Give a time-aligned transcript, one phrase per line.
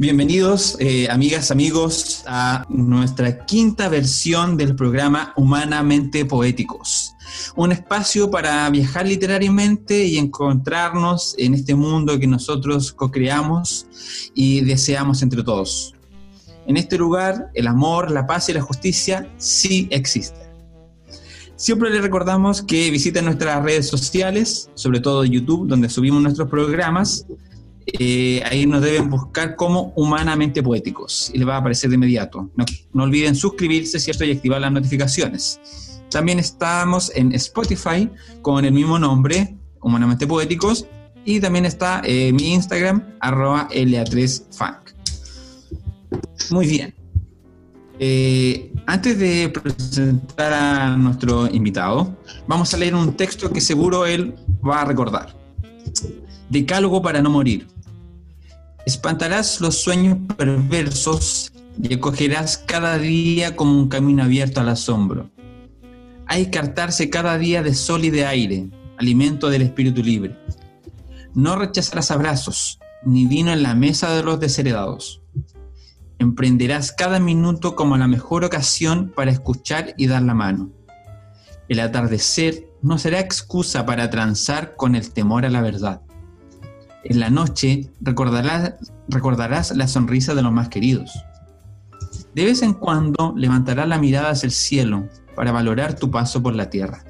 [0.00, 7.16] Bienvenidos, eh, amigas, amigos, a nuestra quinta versión del programa Humanamente Poéticos.
[7.56, 13.88] Un espacio para viajar literariamente y encontrarnos en este mundo que nosotros co-creamos
[14.36, 15.96] y deseamos entre todos.
[16.68, 20.46] En este lugar, el amor, la paz y la justicia sí existen.
[21.56, 27.26] Siempre les recordamos que visiten nuestras redes sociales, sobre todo YouTube, donde subimos nuestros programas.
[27.98, 32.50] Eh, ahí nos deben buscar como humanamente poéticos y les va a aparecer de inmediato.
[32.54, 34.24] No, no olviden suscribirse, ¿cierto?
[34.24, 35.60] Y activar las notificaciones.
[36.10, 38.10] También estamos en Spotify
[38.42, 40.86] con el mismo nombre, Humanamente Poéticos.
[41.24, 44.94] Y también está eh, mi Instagram, arroba LA3Funk.
[46.50, 46.94] Muy bien.
[47.98, 52.16] Eh, antes de presentar a nuestro invitado,
[52.46, 54.34] vamos a leer un texto que seguro él
[54.66, 55.36] va a recordar.
[56.48, 57.66] Decálogo para no morir.
[58.88, 65.28] Espantarás los sueños perversos y acogerás cada día como un camino abierto al asombro.
[66.24, 70.38] Hay que hartarse cada día de sol y de aire, alimento del espíritu libre.
[71.34, 75.20] No rechazarás abrazos, ni vino en la mesa de los desheredados.
[76.18, 80.70] Emprenderás cada minuto como la mejor ocasión para escuchar y dar la mano.
[81.68, 86.00] El atardecer no será excusa para transar con el temor a la verdad.
[87.08, 88.74] En la noche recordarás,
[89.08, 91.24] recordarás la sonrisa de los más queridos.
[92.34, 96.54] De vez en cuando levantarás la mirada hacia el cielo para valorar tu paso por
[96.54, 97.02] la tierra.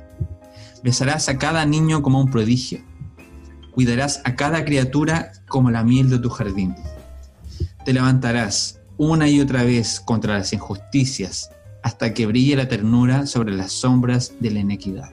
[0.85, 2.79] Besarás a cada niño como un prodigio.
[3.73, 6.77] Cuidarás a cada criatura como la miel de tu jardín.
[7.85, 11.51] Te levantarás una y otra vez contra las injusticias
[11.83, 15.11] hasta que brille la ternura sobre las sombras de la inequidad.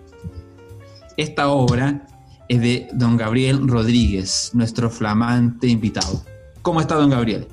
[1.17, 2.05] Esta obra
[2.47, 6.23] es de don Gabriel Rodríguez, nuestro flamante invitado.
[6.61, 7.47] ¿Cómo está don Gabriel?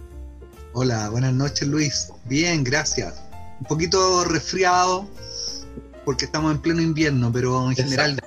[0.75, 2.09] Hola, buenas noches Luis.
[2.25, 3.23] Bien, gracias.
[3.61, 5.09] Un poquito resfriado
[6.05, 8.19] porque estamos en pleno invierno, pero en general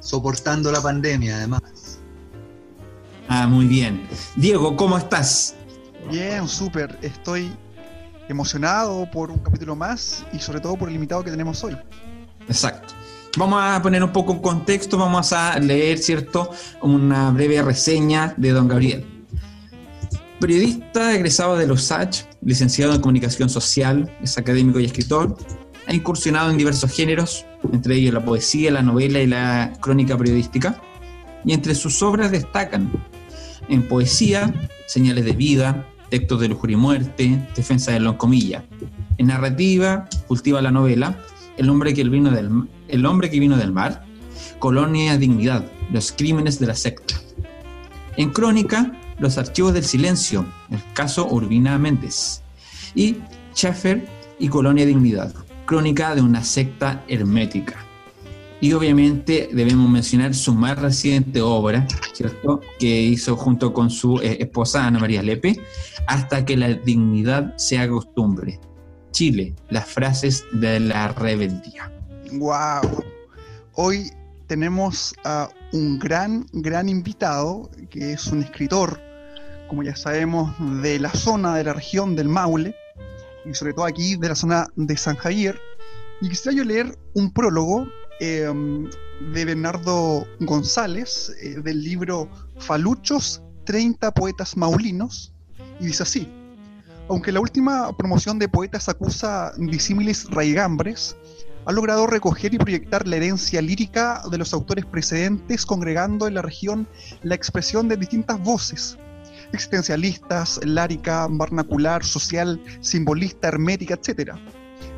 [0.00, 1.62] soportando la pandemia además.
[3.28, 4.06] Ah, muy bien.
[4.36, 5.54] Diego, ¿cómo estás?
[6.10, 6.98] Bien, súper.
[7.02, 7.50] Estoy
[8.28, 11.76] emocionado por un capítulo más y sobre todo por el invitado que tenemos hoy.
[12.48, 12.94] Exacto.
[13.38, 16.50] Vamos a poner un poco en contexto, vamos a leer, ¿cierto?,
[16.82, 19.06] una breve reseña de don Gabriel.
[20.38, 25.38] Periodista egresado de los USACH, licenciado en comunicación social, es académico y escritor,
[25.86, 30.78] ha incursionado en diversos géneros, entre ellos la poesía, la novela y la crónica periodística,
[31.42, 32.92] y entre sus obras destacan
[33.68, 34.52] en poesía,
[34.86, 38.62] Señales de vida, Textos de lujuria y muerte, Defensa de la comilla.
[39.16, 41.16] En narrativa, cultiva la novela
[41.56, 44.04] El hombre que vino del, el hombre que vino del mar,
[44.58, 47.14] Colonia Dignidad, Los crímenes de la secta.
[48.16, 52.42] En crónica, Los archivos del silencio, el caso Urbina Méndez.
[52.94, 53.16] Y
[53.54, 54.06] Schaeffer
[54.38, 55.34] y Colonia Dignidad,
[55.66, 57.76] crónica de una secta hermética.
[58.62, 61.84] Y obviamente debemos mencionar su más reciente obra.
[62.78, 65.60] Que hizo junto con su eh, esposa Ana María Lepe,
[66.06, 68.60] Hasta que la dignidad sea costumbre.
[69.12, 71.92] Chile, las frases de la rebeldía.
[72.32, 73.04] ¡Wow!
[73.74, 74.10] Hoy
[74.46, 79.00] tenemos a un gran, gran invitado, que es un escritor,
[79.68, 82.74] como ya sabemos, de la zona de la región del Maule,
[83.44, 85.58] y sobre todo aquí de la zona de San Javier.
[86.20, 87.86] Y quisiera yo leer un prólogo
[88.24, 88.88] Em,
[89.34, 92.28] de Bernardo González, eh, del libro
[92.58, 95.32] Faluchos, 30 poetas maulinos,
[95.80, 96.28] y dice así.
[97.12, 101.14] Aunque la última promoción de poetas acusa disímiles raigambres,
[101.66, 106.40] ha logrado recoger y proyectar la herencia lírica de los autores precedentes, congregando en la
[106.40, 106.88] región
[107.22, 108.96] la expresión de distintas voces,
[109.52, 114.32] existencialistas, lárica, barnacular, social, simbolista, hermética, etc.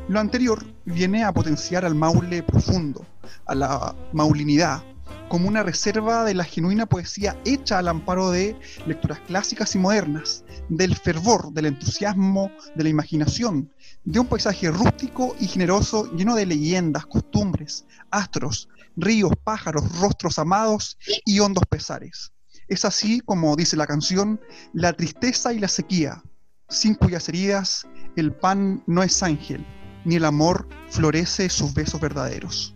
[0.07, 3.05] Lo anterior viene a potenciar al Maule profundo,
[3.45, 4.81] a la maulinidad,
[5.29, 8.55] como una reserva de la genuina poesía hecha al amparo de
[8.85, 13.71] lecturas clásicas y modernas, del fervor, del entusiasmo, de la imaginación,
[14.03, 20.97] de un paisaje rústico y generoso lleno de leyendas, costumbres, astros, ríos, pájaros, rostros amados
[21.25, 22.31] y hondos pesares.
[22.67, 24.39] Es así como dice la canción,
[24.73, 26.23] la tristeza y la sequía,
[26.69, 27.85] sin cuyas heridas
[28.15, 29.65] el pan no es ángel,
[30.03, 32.75] ni el amor florece sus besos verdaderos.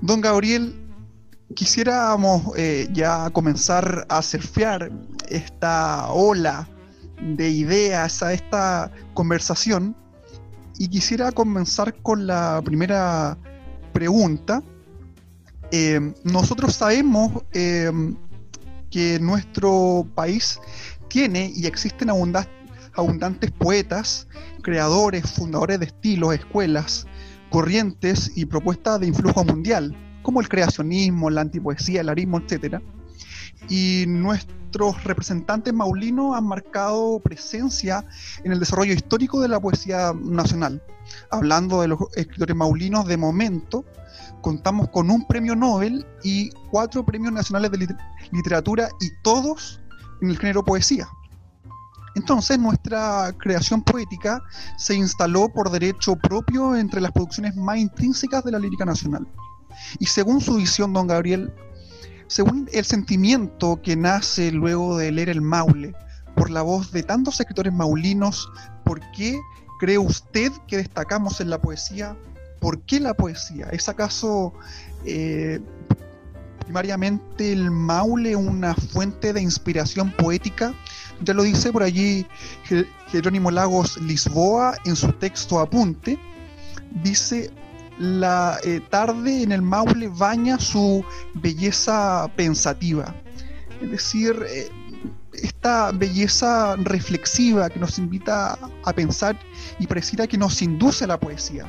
[0.00, 0.89] Don Gabriel,
[1.54, 4.90] quisiéramos eh, ya comenzar a surfear
[5.28, 6.68] esta ola
[7.20, 9.96] de ideas a esta conversación
[10.78, 13.36] y quisiera comenzar con la primera
[13.92, 14.62] pregunta.
[15.72, 17.90] Eh, nosotros sabemos eh,
[18.90, 20.58] que nuestro país
[21.08, 24.26] tiene y existen abundantes poetas,
[24.62, 27.06] creadores, fundadores de estilos, escuelas,
[27.50, 32.80] corrientes y propuestas de influjo mundial, como el creacionismo, la antipoesía, el arismo, etc.
[33.68, 38.04] Y nuestros representantes maulinos han marcado presencia
[38.44, 40.82] en el desarrollo histórico de la poesía nacional.
[41.30, 43.84] Hablando de los escritores maulinos, de momento
[44.40, 47.88] contamos con un premio Nobel y cuatro premios nacionales de
[48.32, 49.80] literatura y todos
[50.22, 51.08] en el género poesía.
[52.14, 54.42] Entonces nuestra creación poética
[54.76, 59.26] se instaló por derecho propio entre las producciones más intrínsecas de la lírica nacional.
[59.98, 61.52] Y según su visión, don Gabriel,
[62.26, 65.94] según el sentimiento que nace luego de leer el Maule,
[66.36, 68.50] por la voz de tantos escritores maulinos,
[68.84, 69.38] ¿por qué
[69.80, 72.16] cree usted que destacamos en la poesía?
[72.60, 73.66] ¿Por qué la poesía?
[73.72, 74.52] ¿Es acaso
[75.04, 75.60] eh,
[76.60, 80.74] primariamente el Maule una fuente de inspiración poética?
[81.22, 82.26] Ya lo dice por allí
[83.08, 86.18] Jerónimo Lagos Lisboa en su texto apunte.
[87.02, 87.50] Dice,
[88.00, 91.04] la eh, tarde en el Maule baña su
[91.34, 93.14] belleza pensativa.
[93.80, 94.68] Es decir, eh,
[95.34, 99.38] esta belleza reflexiva que nos invita a pensar
[99.78, 101.66] y pareciera que nos induce a la poesía.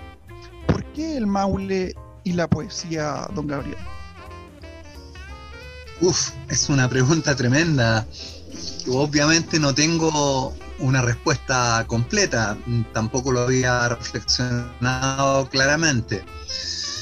[0.68, 1.94] ¿Por qué el Maule
[2.24, 3.78] y la poesía, don Gabriel?
[6.00, 8.08] Uf, es una pregunta tremenda
[8.90, 12.58] obviamente no tengo una respuesta completa,
[12.94, 16.24] tampoco lo había reflexionado claramente.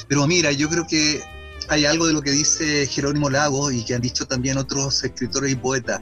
[0.08, 1.22] Pero mira, yo creo que
[1.68, 5.52] hay algo de lo que dice Jerónimo Lago y que han dicho también otros escritores
[5.52, 6.00] y poetas.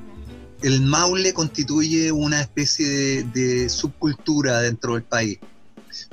[0.63, 5.39] El Maule constituye una especie de, subcultura dentro del país.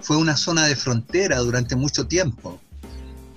[0.02, 2.60] Fue una zona de frontera durante mucho tiempo.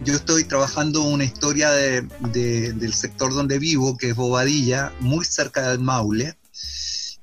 [0.01, 5.79] Yo estoy trabajando una historia del sector donde vivo, que es Bobadilla, muy cerca del
[5.81, 6.37] Maule.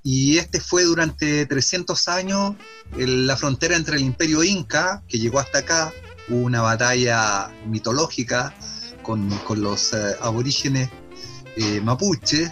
[0.07, 2.53] Y este fue durante 300 años
[2.95, 5.91] la frontera entre el imperio inca, que llegó hasta acá,
[6.29, 8.53] hubo una batalla mitológica
[9.01, 10.91] con, los eh, aborígenes
[11.57, 12.51] eh, mapuches,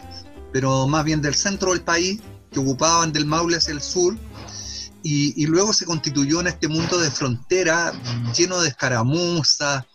[0.51, 2.21] pero más bien del centro del país,
[2.51, 4.17] que ocupaban del Maule hacia el sur,
[5.03, 7.93] y, y, luego se constituyó en este mundo de frontera
[8.35, 9.85] lleno de escaramuzas,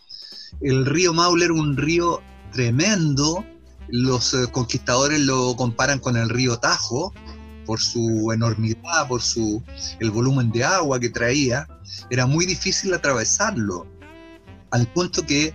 [0.61, 2.21] el río Maule era un río
[2.53, 3.43] tremendo.
[3.89, 7.11] Los eh, conquistadores lo comparan con el río Tajo
[7.69, 9.61] por su enormidad, por su,
[9.99, 11.67] el volumen de agua que traía.
[12.09, 13.85] Era muy difícil atravesarlo,
[14.71, 15.53] al punto que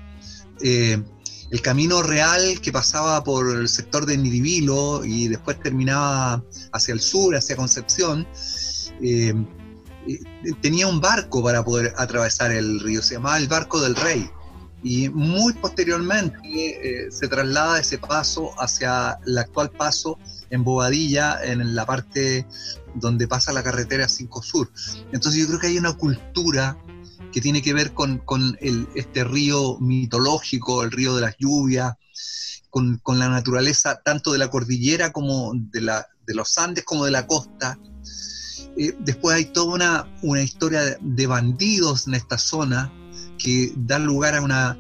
[0.62, 1.02] eh,
[1.50, 6.40] el camino real que pasaba por el sector de Nidivilo y después terminaba
[6.72, 8.28] hacia el sur, hacia Concepción,
[9.02, 9.34] eh,
[10.62, 14.31] tenía un barco para poder atravesar el río, se llamaba el Barco del Rey
[14.84, 20.16] y muy posteriormente eh, se traslada ese paso hacia el actual paso
[20.54, 22.46] en Bobadilla, en la parte
[22.94, 24.70] donde pasa la carretera 5 Sur.
[25.12, 26.78] Entonces yo creo que hay una cultura
[27.32, 31.94] que tiene que ver con, con este río mitológico, el río de las lluvias,
[32.70, 37.04] con, con, la naturaleza tanto de la cordillera como de, la, de los Andes como
[37.04, 37.78] de la costa.
[38.76, 42.92] Eh, después hay toda una, una historia de bandidos en esta zona,
[43.38, 44.78] que dan lugar a una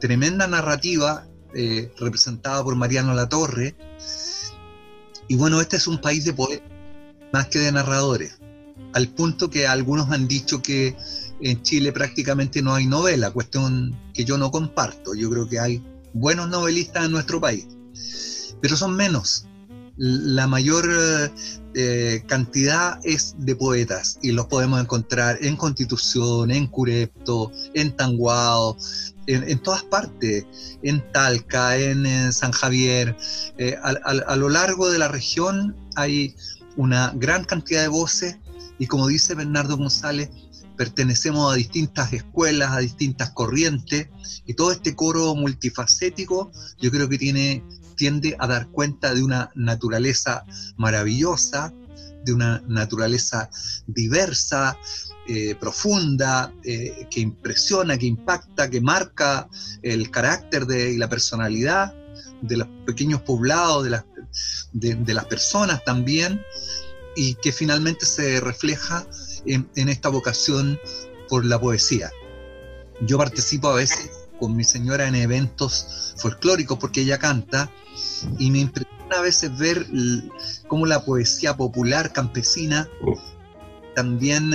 [0.00, 3.76] tremenda narrativa eh, representada por Mariano Latorre.
[5.28, 6.76] Y bueno, este es un país de poetas
[7.32, 8.38] más que de narradores,
[8.92, 10.96] al punto que algunos han dicho que
[11.40, 15.14] en Chile prácticamente no hay novela, cuestión que yo no comparto.
[15.14, 17.66] Yo creo que hay buenos novelistas en nuestro país,
[18.60, 19.46] pero son menos.
[19.98, 20.88] La mayor
[21.74, 28.76] eh, cantidad es de poetas y los podemos encontrar en Constitución, en Curepto, en Tanguao,
[29.26, 30.44] en, todas partes,
[30.82, 33.16] en Talca, en, San Javier.
[33.58, 36.34] Eh, a, lo largo de la región hay
[36.76, 38.38] una gran cantidad de voces
[38.78, 40.30] y como dice Bernardo González,
[40.76, 44.08] pertenecemos a distintas escuelas, a distintas corrientes
[44.44, 47.64] y todo este coro multifacético yo creo que tiene
[47.96, 50.44] tiende a dar cuenta de una naturaleza
[50.76, 51.72] maravillosa,
[52.24, 53.50] de una naturaleza
[53.86, 54.76] diversa,
[55.28, 59.48] eh, profunda, eh, que impresiona, que impacta, que marca
[59.82, 61.94] el carácter de, y la personalidad
[62.42, 66.40] de los pequeños poblados, de las, personas también,
[67.16, 69.06] y que finalmente se refleja
[69.46, 70.78] en, en esta vocación
[71.28, 72.10] por la poesía.
[73.00, 77.70] Yo participo a veces con mi señora en eventos folclóricos porque ella canta
[78.38, 79.86] y me impresiona a veces ver
[80.68, 82.88] cómo la poesía popular campesina
[83.96, 84.52] también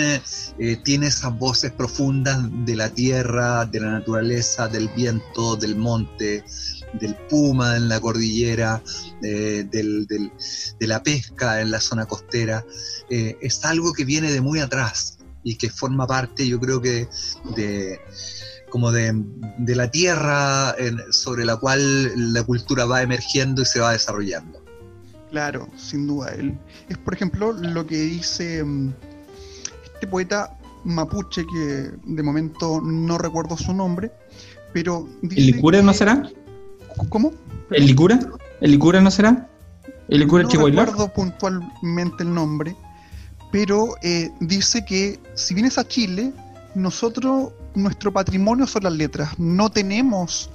[0.84, 6.46] tiene esas voces profundas de la tierra, de la naturaleza, del viento, del monte,
[6.94, 8.82] del puma en la cordillera,
[9.20, 10.32] de
[10.80, 12.64] la pesca en la zona costera.
[13.10, 17.10] es algo que viene de muy atrás y que forma parte, yo creo que,
[17.56, 18.00] de
[18.70, 19.14] como de,
[19.60, 20.76] la tierra
[21.12, 24.64] sobre la cual la cultura va emergiendo y se va desarrollando.
[25.30, 26.34] Claro, sin duda.
[26.90, 28.94] Es, por ejemplo, lo que dice mm,
[30.02, 34.12] este poeta mapuche, que de momento no recuerdo su nombre,
[34.74, 35.08] pero...
[35.22, 36.28] ¿El Licura no será?
[37.10, 37.32] ¿Cómo?
[37.70, 38.20] ¿El Licura?
[38.62, 39.48] ¿El Licura no será?
[40.08, 42.76] ¿El Licura No recuerdo puntualmente el nombre,
[43.52, 46.34] pero eh, dice que si vienes a Chile,
[46.74, 50.50] nosotros, nuestro patrimonio son las letras, no tenemos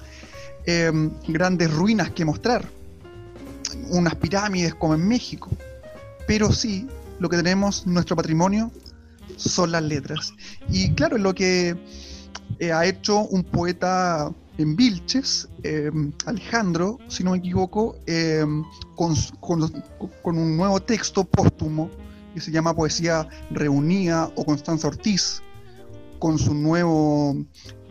[0.64, 2.66] em, grandes ruinas que mostrar,
[3.90, 5.50] unas pirámides como en México,
[6.26, 6.88] pero sí,
[7.20, 8.72] lo que tenemos, nuestro patrimonio,
[9.36, 10.34] son las letras.
[10.68, 11.76] Y claro, lo que
[12.58, 18.64] eh, ha hecho un poeta en Vilches, em, Alejandro, si no me equivoco, em,
[18.94, 19.14] con,
[20.24, 21.90] un nuevo texto póstumo
[22.34, 25.42] que se llama Poesía Reunida o Constanza Ortiz,
[26.18, 27.36] con su nuevo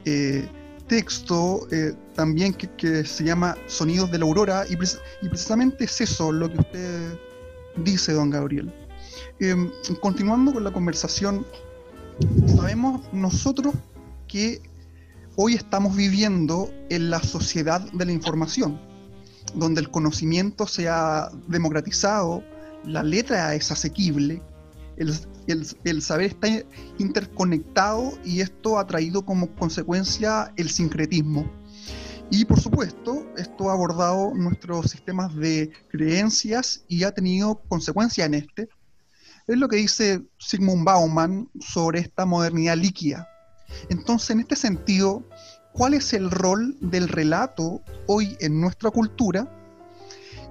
[0.06, 0.48] eh,
[0.88, 6.52] texto eh, también que, se llama Sonidos de la Aurora, y, precisamente es eso lo
[6.52, 7.20] que usted
[7.78, 8.72] dice, don Gabriel.
[9.40, 11.46] Em, continuando con la conversación,
[12.56, 13.76] sabemos nosotros
[14.28, 14.62] que
[15.36, 18.80] hoy estamos viviendo en la sociedad de la información,
[19.54, 22.44] donde el conocimiento se ha democratizado,
[22.86, 24.42] la letra es asequible,
[24.98, 26.48] el, saber está
[26.98, 31.52] interconectado y esto ha traído como consecuencia el sincretismo.
[32.32, 38.36] Y por supuesto, esto ha abordado nuestros sistemas de creencias y ha tenido consecuencia en
[38.36, 38.70] este.
[39.48, 43.30] Es lo que dice Sigmund Bauman sobre esta modernidad líquida.
[43.90, 45.24] Entonces, en este sentido,
[45.74, 49.48] ¿cuál es el rol del relato hoy en nuestra cultura?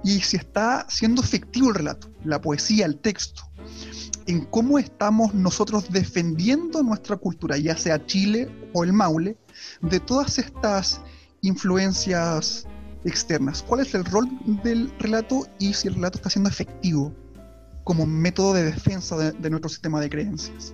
[0.05, 3.41] y si está siendo efectivo el relato, la poesía, el texto,
[4.27, 9.35] en cómo estamos nosotros defendiendo nuestra cultura, ya sea Chile o el Maule,
[9.81, 11.01] de todas estas
[11.41, 12.67] influencias
[13.03, 13.63] externas.
[13.63, 14.29] ¿Cuál es el rol
[14.63, 17.11] del relato y si el relato está siendo efectivo
[17.85, 20.73] como método de defensa de, nuestro sistema de creencias?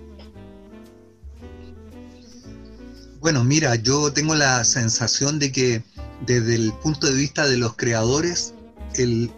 [3.20, 5.84] Bueno, mira, yo tengo la sensación de que
[6.26, 8.54] desde el punto de vista de los creadores,
[8.96, 9.30] el,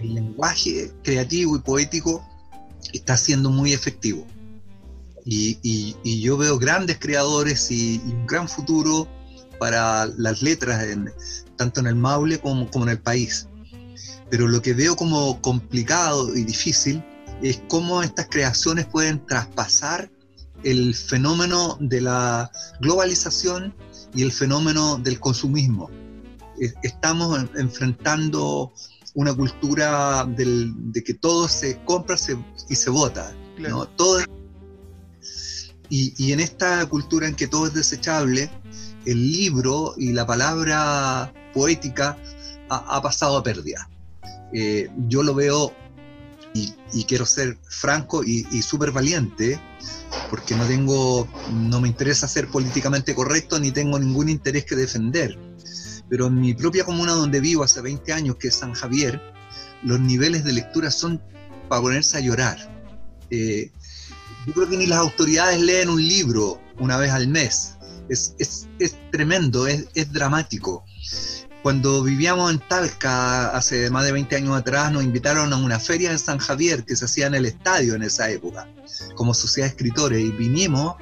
[0.00, 2.22] lenguaje creativo y poético
[2.92, 4.26] está siendo muy efectivo.
[5.24, 9.08] Y, yo veo grandes creadores y, un gran futuro
[9.58, 10.84] para las letras,
[11.56, 13.48] tanto en el Maule como, en el país.
[14.30, 17.04] Pero lo que veo como complicado y difícil
[17.42, 20.10] es cómo estas creaciones pueden traspasar
[20.62, 22.50] el fenómeno de la
[22.80, 23.74] globalización
[24.14, 25.90] y el fenómeno del consumismo
[26.82, 28.72] estamos enfrentando
[29.14, 32.16] una cultura de que todo se compra
[32.68, 33.34] y se vota.
[33.96, 34.20] Todo
[35.88, 38.50] y, en esta cultura en que todo es desechable,
[39.04, 42.16] el libro y la palabra poética
[42.68, 43.88] ha, pasado a pérdida.
[44.54, 45.74] Eh, yo lo veo
[46.54, 46.72] y,
[47.04, 49.60] quiero ser franco y, y súper valiente,
[50.30, 55.36] porque no tengo, no me interesa ser políticamente correcto ni tengo ningún interés que defender
[56.08, 59.20] pero en mi propia comuna donde vivo hace 20 años, que es San Javier,
[59.82, 61.22] los niveles de lectura son
[61.68, 62.58] para ponerse a llorar.
[63.30, 63.70] Eh,
[64.46, 67.76] yo creo que ni las autoridades leen un libro una vez al mes.
[68.08, 70.84] Es, es, es tremendo, es, es, dramático.
[71.64, 76.10] Cuando vivíamos en Talca hace más de 20 años atrás, nos invitaron a una feria
[76.10, 78.68] en San Javier que se hacía en el estadio en esa época,
[79.14, 80.96] como sociedad de escritores, y vinimos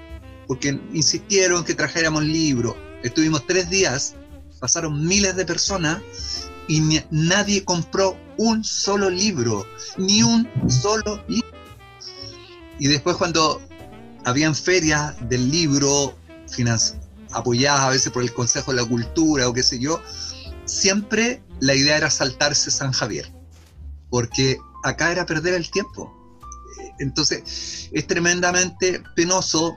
[0.47, 2.77] porque insistieron que trajéramos libros.
[3.03, 4.15] Estuvimos tres días
[4.61, 6.01] pasaron miles de personas
[6.69, 9.67] y nadie compró un solo libro,
[9.97, 11.59] ni un solo libro.
[12.79, 13.61] Y después cuando
[14.25, 16.17] habían ferias del libro
[17.33, 20.01] apoyadas a veces por el Consejo de la Cultura o qué sé yo,
[20.73, 23.31] siempre la idea era saltarse San Javier,
[24.11, 26.13] porque acá era perder el tiempo.
[26.99, 29.77] Entonces es tremendamente penoso,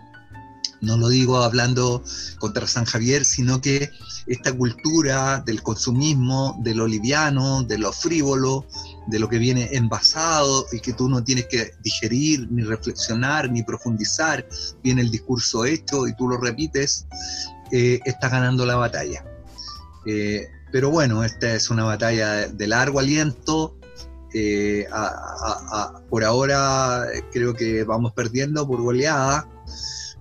[0.81, 2.03] no lo digo hablando
[2.39, 3.89] contra San Javier, sino que
[4.27, 8.65] esta cultura del consumismo, de lo liviano, de lo frívolo,
[9.07, 13.63] de lo que viene envasado y que tú no tienes que digerir, ni reflexionar, ni
[13.63, 14.47] profundizar,
[14.83, 17.05] viene el discurso hecho y tú lo repites,
[17.71, 19.23] eh, estás ganando la batalla.
[20.07, 23.77] Eh, pero bueno, esta es una batalla de largo aliento,
[24.33, 24.85] Eh,
[26.09, 29.47] por ahora creo que vamos perdiendo por goleada,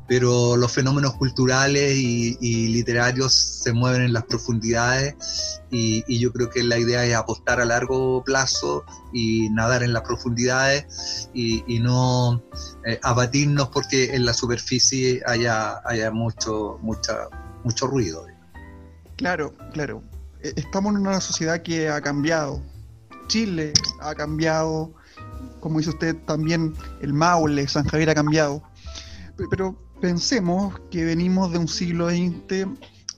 [0.07, 5.17] pero los fenómenos culturales y, literarios se mueven en las profundidades
[5.73, 10.03] y, yo creo que la idea es apostar a largo plazo y nadar en las
[10.03, 12.41] profundidades y, no
[12.87, 17.29] eh, abatirnos porque en la superficie haya, haya mucho, mucha,
[17.65, 18.25] mucho ruido.
[19.17, 20.14] Claro, claro.
[20.45, 22.63] Estamos en una sociedad que ha cambiado.
[23.29, 23.73] Chile
[24.03, 24.93] ha cambiado,
[25.61, 28.63] como dice usted, también el Maule, San Javier ha cambiado.
[29.49, 32.67] Pero pensemos que venimos de un siglo XX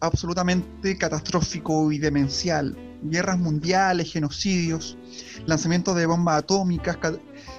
[0.00, 2.78] absolutamente catastrófico y demencial.
[3.02, 4.96] Guerras mundiales, genocidios,
[5.46, 6.96] lanzamiento de bombas atómicas,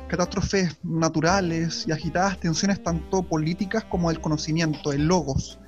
[0.08, 5.60] catástrofes naturales y agitadas tensiones tanto políticas como del conocimiento, el logos.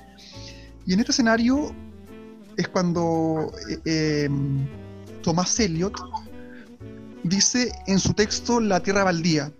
[0.85, 1.75] Y en este escenario
[2.59, 3.53] es cuando
[3.85, 4.67] eh, em,
[5.23, 5.93] Tomás Eliot
[7.23, 9.53] dice en su texto La Tierra Baldía,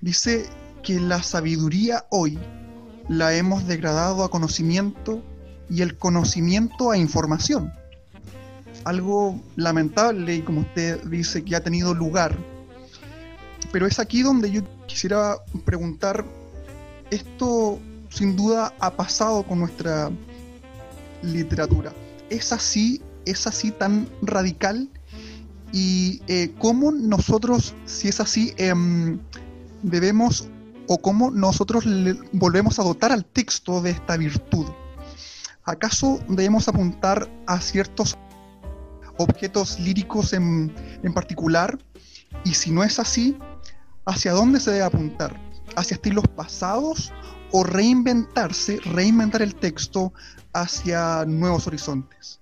[0.00, 0.46] dice
[0.82, 2.38] que la sabiduría hoy
[3.06, 5.22] la hemos degradado a conocimiento
[5.68, 7.70] y el conocimiento a información.
[8.84, 12.34] Algo lamentable y como usted dice que ha tenido lugar.
[13.72, 15.36] Pero es aquí donde yo quisiera
[15.66, 16.24] preguntar,
[17.10, 17.78] esto
[18.08, 20.10] sin duda ha pasado con nuestra
[21.22, 21.92] literatura.
[22.30, 24.88] ¿Es así, es así tan radical?
[25.72, 29.18] ¿Y eh, cómo nosotros, si es así, em,
[29.82, 30.48] debemos
[30.88, 31.84] o cómo nosotros
[32.32, 34.66] volvemos a dotar al texto de esta virtud.
[35.64, 38.16] ¿Acaso debemos apuntar a ciertos
[39.18, 40.72] objetos líricos en,
[41.14, 41.78] particular?
[42.44, 43.36] Y si no es así,
[44.06, 45.38] ¿hacia dónde se debe apuntar?
[45.76, 47.12] ¿Hacia estilos pasados
[47.52, 50.12] o reinventarse, reinventar el texto
[50.52, 52.40] hacia nuevos horizontes?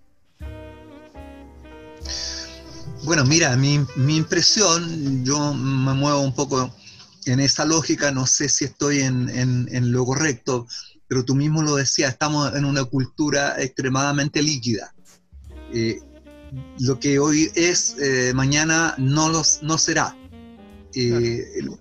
[3.05, 6.73] Bueno, mira, mi, mi impresión, yo me muevo un poco
[7.27, 10.67] en esa lógica, no sé si estoy en, lo correcto,
[11.09, 14.95] pero tú mismo lo decías, estamos en una cultura extremadamente líquida.
[15.73, 16.01] Eh,
[16.79, 20.17] lo que hoy es, eh, mañana no, los, no será.
[20.95, 21.77] Eh, la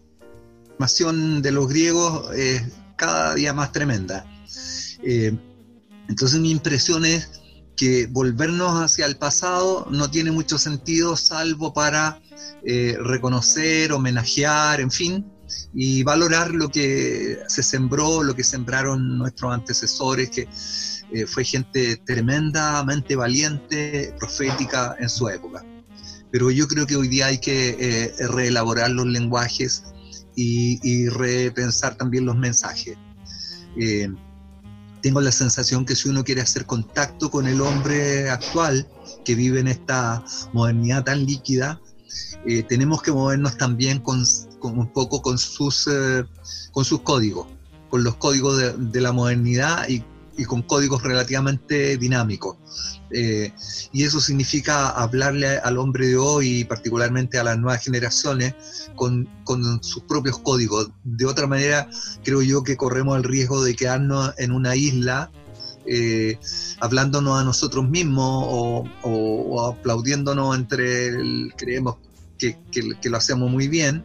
[0.72, 2.64] información de los griegos es
[2.96, 4.26] cada día más tremenda.
[6.08, 7.42] entonces mi impresión es
[7.76, 12.22] que volvernos hacia el pasado no tiene mucho sentido salvo para
[12.64, 15.26] reconocer, homenajear, en fin,
[15.74, 20.48] y valorar lo que se sembró, lo que sembraron nuestros antecesores, que
[21.12, 25.64] eh, fue gente tremendamente valiente, profética en su época.
[26.32, 29.84] Pero yo creo que hoy día hay que eh, reelaborar los lenguajes
[30.36, 32.98] y, repensar también los mensajes.
[33.78, 34.10] Eh,
[35.02, 38.88] tengo la sensación que si uno quiere hacer contacto con el hombre actual,
[39.24, 41.80] que vive en esta modernidad tan líquida,
[42.68, 44.24] tenemos que movernos también con,
[44.62, 46.24] un poco con sus, eh,
[46.72, 47.48] con sus códigos,
[47.90, 50.04] con los códigos de, la modernidad y,
[50.44, 52.58] con códigos relativamente dinámicos.
[53.12, 53.54] Eh,
[53.94, 58.56] y eso significa hablarle al hombre de hoy y particularmente a las nuevas generaciones
[58.96, 59.30] con,
[59.82, 60.90] sus propios códigos.
[61.04, 61.90] De otra manera,
[62.24, 65.32] creo yo que corremos el riesgo de quedarnos en una isla
[65.88, 66.40] eh,
[66.80, 68.46] hablándonos a nosotros mismos
[69.04, 71.98] o, aplaudiéndonos entre el, creemos
[72.40, 74.04] que, que, lo hacemos muy bien,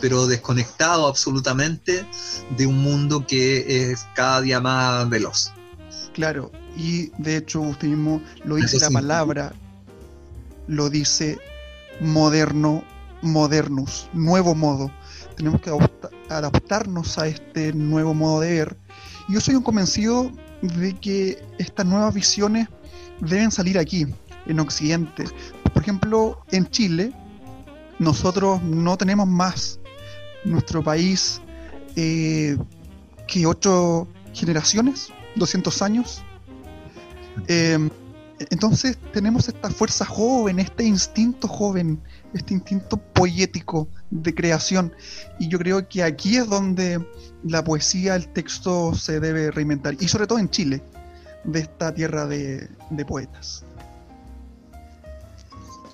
[0.00, 2.06] pero desconectado absolutamente
[2.56, 5.52] de un mundo que es cada día más veloz.
[6.16, 9.52] Claro, y de hecho usted mismo lo dice la palabra,
[10.66, 11.36] lo dice
[12.00, 12.82] moderno,
[13.20, 14.90] modernus, nuevo modo.
[15.36, 15.70] Tenemos que
[16.30, 18.78] adaptarnos a este nuevo modo de ver.
[19.28, 22.66] Y yo soy un convencido de que estas nuevas visiones
[23.20, 24.06] deben salir aquí,
[24.46, 25.24] en Occidente.
[25.74, 27.12] Por ejemplo, en Chile,
[27.98, 29.80] nosotros no tenemos más
[30.46, 31.42] nuestro país
[31.94, 32.56] eh,
[33.28, 36.22] que ocho generaciones, 200 años.
[37.46, 37.90] Em,
[38.50, 42.02] entonces tenemos esta fuerza joven, este instinto joven,
[42.34, 44.92] este instinto poético de creación.
[45.38, 47.04] Y yo creo que aquí es donde
[47.44, 49.96] la poesía, el texto se debe reinventar.
[50.00, 50.82] Y sobre todo en Chile,
[51.44, 52.68] de esta tierra de,
[53.06, 53.64] poetas.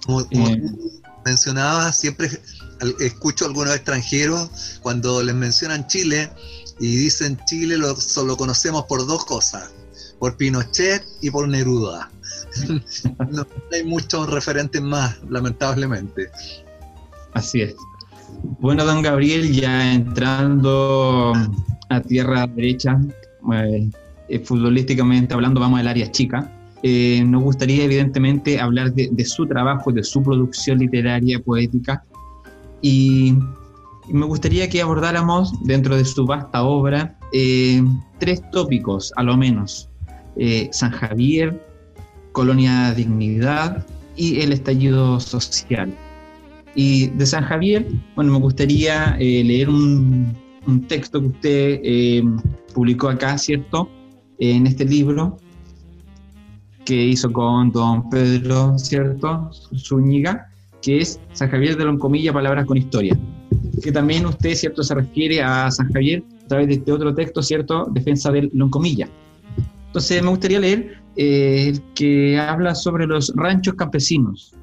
[0.04, 0.62] Como, eh,
[1.24, 2.28] mencionaba, siempre
[3.00, 6.30] escucho a algunos extranjeros cuando les mencionan Chile
[6.82, 9.72] y dicen Chile lo solo conocemos por dos cosas,
[10.18, 12.10] por Pinochet y por Neruda.
[13.30, 16.28] no hay muchos referentes más, lamentablemente.
[17.34, 17.76] Así es.
[18.58, 21.32] Bueno, don Gabriel, ya entrando
[21.88, 23.00] a tierra derecha,
[23.54, 23.88] eh,
[24.28, 26.50] eh, futbolísticamente hablando, vamos al área chica.
[26.82, 32.02] Eh, nos gustaría evidentemente hablar de, de, su trabajo, de su producción literaria, poética,
[32.80, 33.36] Y
[34.12, 37.82] me gustaría que abordáramos dentro de su vasta obra eh,
[38.18, 39.88] tres tópicos, a lo menos.
[40.36, 41.66] Eh, San Javier,
[42.32, 45.94] Colonia Dignidad y el estallido social.
[46.74, 50.36] Y de San Javier, bueno, me gustaría eh, leer un,
[50.88, 52.22] texto que usted
[52.72, 53.90] publicó acá, ¿cierto?
[54.38, 55.36] en este libro
[56.84, 59.50] que hizo con don Pedro, ¿cierto?
[59.76, 60.48] Zúñiga,
[60.80, 63.18] que es San Javier de Loncomilla, Palabras con Historia
[63.80, 67.42] que también usted, ¿cierto?, se refiere a San Javier a través de este otro texto,
[67.42, 69.08] ¿cierto?, Defensa del Loncomilla.
[69.86, 74.54] Entonces me gustaría leer eh, el que habla sobre los ranchos campesinos.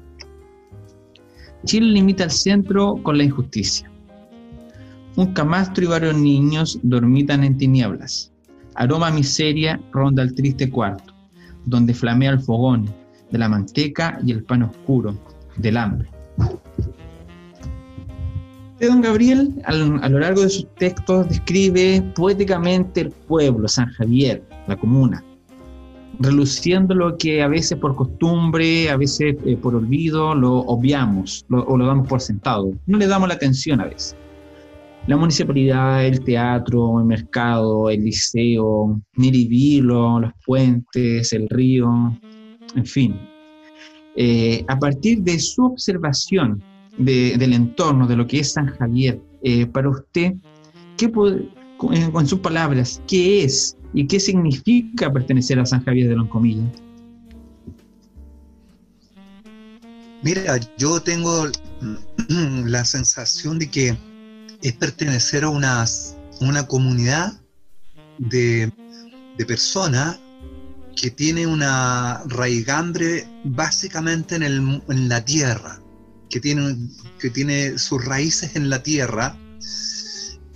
[1.64, 3.90] Chile limita al centro con la injusticia.
[5.16, 8.32] Un camastro y varios niños dormitan en tinieblas.
[8.74, 11.12] Aroma miseria ronda el triste cuarto,
[11.66, 12.88] donde flamea el fogón
[13.30, 15.18] de la manteca y el pan oscuro
[15.56, 16.08] del hambre
[18.88, 24.76] don Gabriel, a lo largo de sus textos, describe poéticamente el pueblo, San Javier, la
[24.76, 25.22] comuna,
[26.18, 31.76] reluciendo lo que a veces por costumbre, a veces eh, por olvido, lo obviamos o
[31.76, 32.72] lo damos por sentado.
[32.86, 34.16] No le damos la atención a veces.
[35.06, 42.14] La municipalidad, el teatro, el mercado, el liceo, Niribilo, los puentes, el río,
[42.74, 43.18] en fin.
[44.16, 46.62] Eh, a partir de su observación
[46.98, 50.34] del entorno, de lo que es San Javier, eh, para usted,
[50.96, 51.48] ¿qué puede,
[51.78, 56.70] con, sus palabras, qué es y qué significa pertenecer a San Javier de Loncomilla?
[60.22, 61.46] Mira, yo tengo
[62.28, 63.96] la sensación de que
[64.62, 65.86] es pertenecer a una,
[66.40, 67.40] una comunidad
[68.18, 68.70] de,
[69.38, 70.20] de personas
[71.00, 75.79] que tiene una raigambre básicamente en, el, en la tierra
[76.30, 76.76] que tiene,
[77.18, 79.36] que tiene sus raíces en la tierra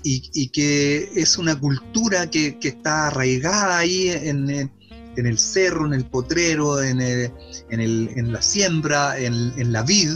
[0.06, 4.70] y, que es una cultura que, está arraigada ahí en,
[5.16, 10.10] el cerro, en el potrero, en, en, la siembra, en, la vid,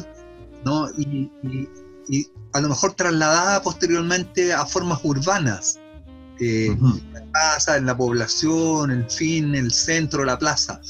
[0.64, 0.88] ¿no?
[0.98, 1.30] Y,
[2.54, 5.78] a lo mejor trasladada posteriormente a formas urbanas.
[6.40, 10.80] Eh, en la casa, en la población, en fin, el centro, la plaza,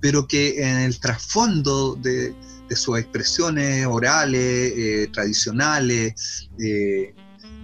[0.00, 2.34] pero que en el trasfondo de,
[2.68, 7.14] de sus expresiones orales, eh, tradicionales, eh,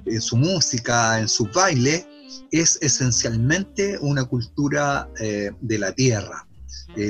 [0.04, 2.06] en su música, en su baile,
[2.50, 6.46] es esencialmente una cultura eh, de la tierra,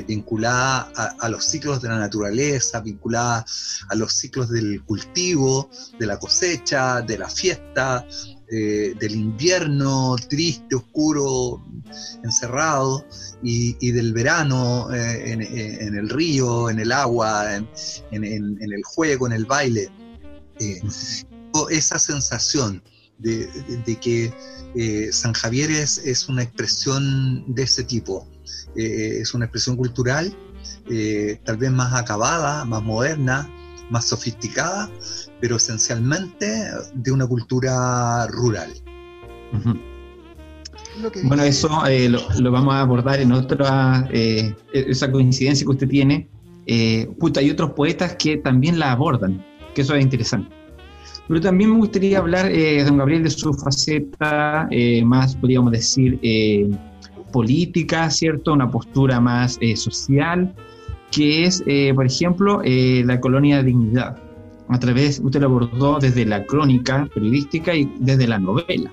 [0.07, 3.45] vinculada a, los ciclos de la naturaleza, vinculada
[3.89, 8.05] a los ciclos del cultivo, de la cosecha, de la fiesta,
[8.49, 11.63] del invierno triste, oscuro,
[12.23, 13.05] encerrado,
[13.43, 17.67] y, del verano eh, en, el río, en el agua, en,
[18.11, 19.89] el juego, en el baile.
[20.59, 20.81] Eh,
[21.69, 22.81] esa sensación
[23.19, 23.47] de,
[24.01, 24.33] que
[24.75, 28.27] eh, San Javier es, una expresión de ese tipo,
[28.75, 30.35] es una expresión cultural,
[31.43, 33.49] tal vez más acabada, más moderna,
[33.93, 34.89] más sofisticada,
[35.39, 38.73] pero esencialmente de una cultura rural.
[41.23, 46.27] Bueno, eso eh, lo, vamos a abordar en otra, eh, esa coincidencia que usted tiene.
[46.65, 50.49] Eh, hay otros poetas que también la abordan, que eso es interesante.
[51.27, 54.67] Pero también me gustaría hablar, eh, don Gabriel, de su faceta
[55.03, 56.19] más, podríamos decir,
[57.31, 58.53] política, ¿cierto?
[58.53, 60.53] Una postura más social,
[61.13, 61.63] que es,
[61.95, 64.17] por ejemplo, la colonia de dignidad.
[64.69, 68.91] A través, usted lo abordó desde la crónica periodística y desde la novela.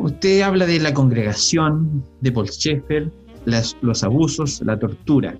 [0.00, 3.10] Usted habla de la congregación de Paul Schaeffer,
[3.44, 5.36] los abusos, la tortura.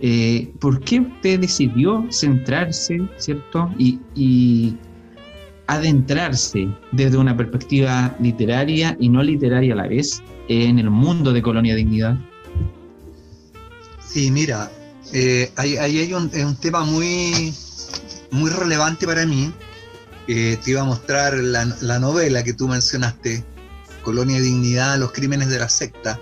[0.00, 4.76] Eh, ¿Por qué usted decidió centrarse, cierto, y,
[5.68, 11.40] adentrarse desde una perspectiva literaria y no literaria a la vez en el mundo de
[11.40, 12.18] Colonia Dignidad?
[14.12, 14.70] Sí, mira,
[15.12, 17.54] eh, ahí, hay un, tema muy,
[18.30, 19.52] muy relevante para mí.
[20.28, 23.44] Eh, te iba a mostrar la, la novela que tú mencionaste,
[24.02, 26.20] Colonia de Dignidad, Los Crímenes de la Secta,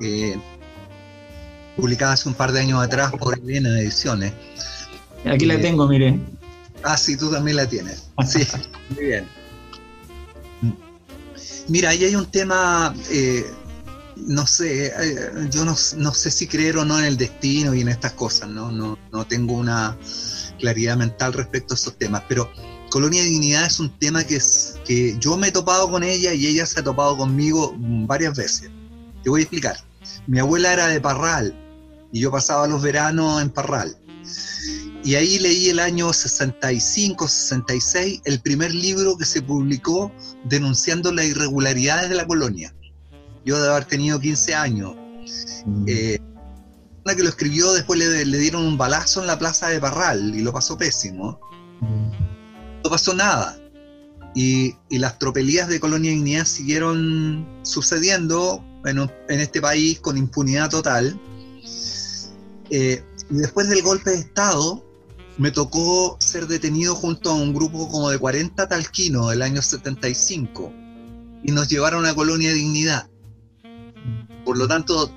[0.00, 0.36] eh,
[1.76, 4.32] publicada hace un par de años atrás por Elena Ediciones.
[5.24, 6.18] Aquí la eh, tengo, mire.
[6.82, 8.10] Ah, sí, tú también la tienes.
[8.26, 8.46] Sí,
[8.94, 9.26] muy bien.
[11.68, 13.46] Mira, ahí hay un tema, eh,
[14.26, 14.92] no sé,
[15.50, 18.70] yo no, sé si creer o no en el destino y en estas cosas, ¿no?
[18.70, 19.96] No, no tengo una
[20.58, 22.50] claridad mental respecto a esos temas, pero
[22.90, 26.32] Colonia de Dignidad es un tema que, es, que yo me he topado con ella
[26.32, 28.70] y ella se ha topado conmigo varias veces.
[29.22, 29.76] Te voy a explicar.
[30.26, 31.54] Mi abuela era de Parral
[32.12, 33.96] y yo pasaba los veranos en Parral.
[35.04, 40.10] y ahí leí el año 65, 66, el primer libro que se publicó
[40.44, 42.74] denunciando las irregularidades de la colonia.
[43.48, 44.94] Yo de haber tenido 15 años.
[45.64, 45.84] Mm.
[45.88, 46.18] Eh,
[47.02, 50.42] una que lo escribió, después le, dieron un balazo en la plaza de Parral y
[50.42, 51.40] lo pasó pésimo.
[51.80, 52.10] Mm.
[52.84, 53.58] No pasó nada.
[54.34, 61.18] Y, las tropelías de Colonia Dignidad siguieron sucediendo en, este país con impunidad total.
[62.68, 64.84] Eh, y después del golpe de Estado,
[65.38, 70.70] me tocó ser detenido junto a un grupo como de 40 talquinos del año 75
[71.42, 73.08] y nos llevaron a Colonia Dignidad.
[74.48, 75.10] Por lo tanto,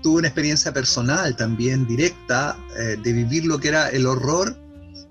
[0.00, 4.56] tuve una experiencia personal también directa eh, de vivir lo que era el horror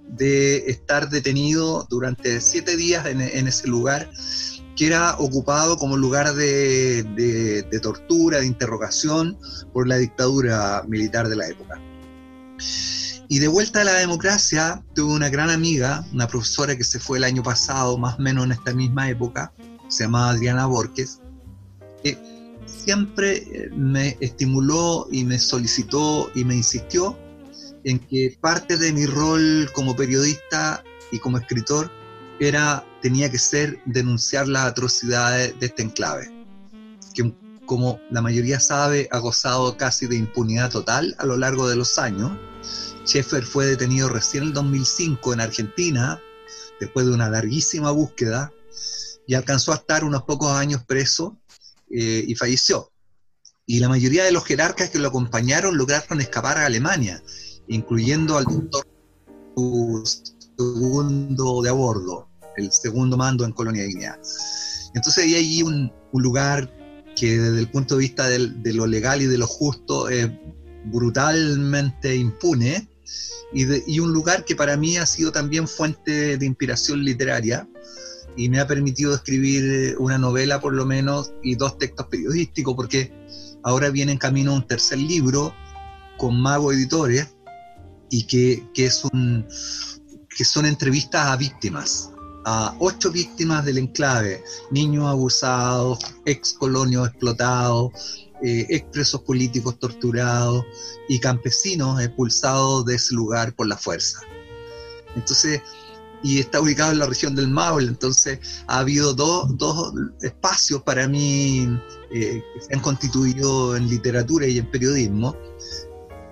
[0.07, 4.09] de estar detenido durante siete días en, ese lugar
[4.77, 9.37] que era ocupado como lugar de, tortura, de interrogación
[9.73, 11.77] por la dictadura militar de la época.
[13.27, 17.17] Y de vuelta a la democracia, tuve una gran amiga, una profesora que se fue
[17.17, 19.51] el año pasado, más o menos en esta misma época,
[19.89, 21.19] se llamaba Adriana Borges,
[22.85, 27.17] siempre eh, me estimuló y me solicitó y me insistió
[27.83, 31.91] en que parte de mi rol como periodista y como escritor
[32.39, 36.31] era, tenía que ser denunciar las atrocidades de este enclave,
[37.13, 37.33] que
[37.65, 41.97] como la mayoría sabe ha gozado casi de impunidad total a lo largo de los
[41.97, 42.31] años.
[43.05, 46.21] Schaeffer fue detenido recién en el 2005 en Argentina,
[46.79, 48.51] después de una larguísima búsqueda,
[49.27, 51.37] y alcanzó a estar unos pocos años preso
[51.97, 52.91] eh, y falleció.
[53.65, 57.23] Y la mayoría de los jerarcas que lo acompañaron lograron escapar a Alemania,
[57.67, 58.85] incluyendo al doctor
[60.57, 64.19] segundo de a bordo, el segundo mando en Colonia Guinea.
[64.93, 66.71] Entonces hay allí un, lugar
[67.15, 70.29] que desde el punto de vista de lo legal y de lo justo es
[70.85, 72.87] brutalmente impune,
[73.53, 77.67] y, un lugar que para mí ha sido también fuente de inspiración literaria
[78.35, 83.13] y me ha permitido escribir una novela por lo menos y dos textos periodísticos porque
[83.63, 85.53] ahora viene en camino un tercer libro
[86.17, 87.35] con Mago Editores
[88.09, 89.45] y que, es un,
[90.29, 92.11] que son entrevistas a víctimas,
[92.45, 97.91] a ocho víctimas del enclave, niños abusados, ex colonios explotados,
[98.43, 100.65] eh, expresos políticos torturados
[101.09, 104.19] y campesinos expulsados de ese lugar por la fuerza.
[105.15, 105.61] Entonces,
[106.25, 111.07] y está ubicado en la región del Maule, entonces ha habido dos, dos espacios para
[111.07, 111.69] mí
[112.11, 115.37] eh, que se han constituido en literatura y en periodismo,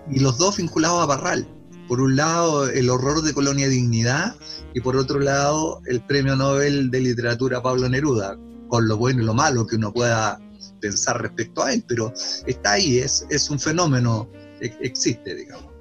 [0.09, 1.47] y los dos vinculados a Barral.
[1.87, 4.35] Por un lado, el horror de Colonia Dignidad,
[4.73, 8.35] y por otro lado, el Premio Nobel de Literatura Pablo Neruda,
[8.69, 10.41] con lo bueno y lo malo que uno pueda
[10.81, 12.11] pensar respecto a él, pero
[12.47, 14.27] está ahí, es, es un fenómeno,
[14.59, 15.71] existe, digamos.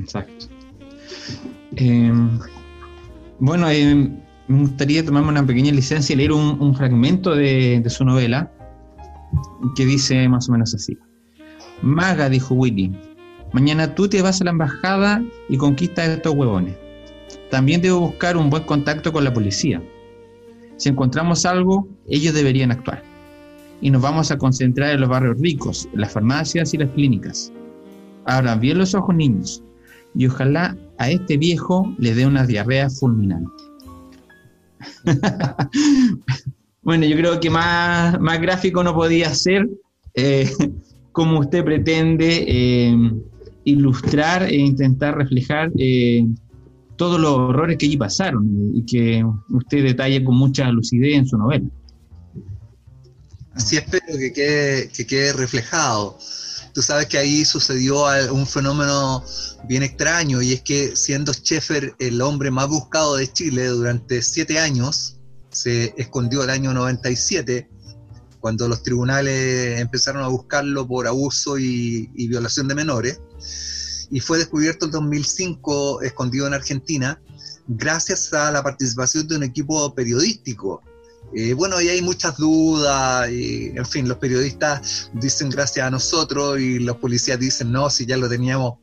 [0.00, 0.46] Exacto.
[1.76, 2.40] Em,
[3.38, 4.18] bueno, em,
[4.48, 8.50] me gustaría tomarme una pequeña licencia y leer un, fragmento de, su novela
[9.74, 10.96] que dice más o menos así.
[11.82, 12.92] Maga, dijo Willy,
[13.52, 16.74] mañana tú te vas a la embajada y conquistas estos huevones.
[17.50, 19.82] También debo buscar un buen contacto con la policía.
[20.76, 23.02] Si encontramos algo, ellos deberían actuar
[23.80, 27.52] y nos vamos a concentrar en los barrios ricos, las farmacias y las clínicas.
[28.24, 29.62] Abran bien los ojos, niños,
[30.14, 33.50] y ojalá a este viejo le dé una diarrea fulminante.
[36.82, 39.68] bueno, yo creo que más, más gráfico no podía ser
[40.14, 40.50] eh,
[41.12, 43.12] como usted pretende eh,
[43.64, 46.26] ilustrar e intentar reflejar eh,
[46.96, 51.36] todos los horrores que allí pasaron y que usted detalla con mucha lucidez en su
[51.36, 51.66] novela.
[53.52, 56.18] Así espero que quede, que quede reflejado.
[56.76, 59.24] Tú sabes que ahí sucedió un fenómeno
[59.64, 64.58] bien extraño y es que siendo Schaeffer el hombre más buscado de Chile durante siete
[64.58, 65.16] años,
[65.50, 67.70] se escondió el año 97
[68.40, 73.20] cuando los tribunales empezaron a buscarlo por abuso y, y violación de menores
[74.10, 77.18] y fue descubierto en 2005 escondido en Argentina
[77.68, 80.82] gracias a la participación de un equipo periodístico
[81.34, 86.58] eh, bueno, y hay muchas dudas, y en fin, los periodistas dicen gracias a nosotros
[86.60, 88.74] y los policías dicen no, si ya lo teníamos,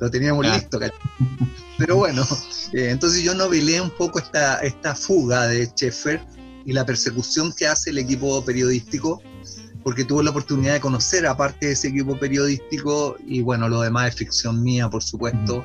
[0.00, 0.78] lo teníamos listo.
[1.78, 2.26] Pero bueno,
[2.72, 6.20] eh, entonces yo novelé un poco esta, esta fuga de Sheffer
[6.64, 9.22] y la persecución que hace el equipo periodístico,
[9.84, 13.80] porque tuve la oportunidad de conocer a parte de ese equipo periodístico y bueno, lo
[13.80, 15.64] demás es ficción mía, por supuesto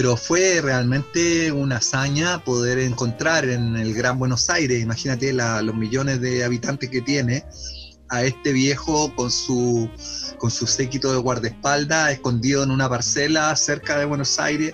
[0.00, 6.22] pero fue realmente una hazaña poder encontrar en el Gran Buenos Aires, imagínate los millones
[6.22, 7.44] de habitantes que tiene,
[8.08, 9.90] a este viejo con su,
[10.38, 14.72] con su séquito de guardaespaldas escondido en una parcela cerca de Buenos Aires.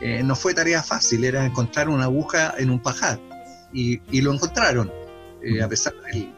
[0.00, 3.20] Eh, no fue tarea fácil, era encontrar una aguja en un pajar.
[3.72, 4.90] Y, y lo encontraron,
[5.40, 6.32] eh, a, pesar de,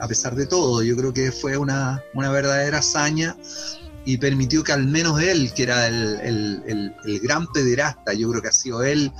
[0.00, 0.82] a pesar de todo.
[0.82, 3.36] Yo creo que fue una, una verdadera hazaña
[4.04, 8.42] y permitió que al menos él, que era el, el, el, gran pederasta, yo creo
[8.42, 9.12] que ha sido él,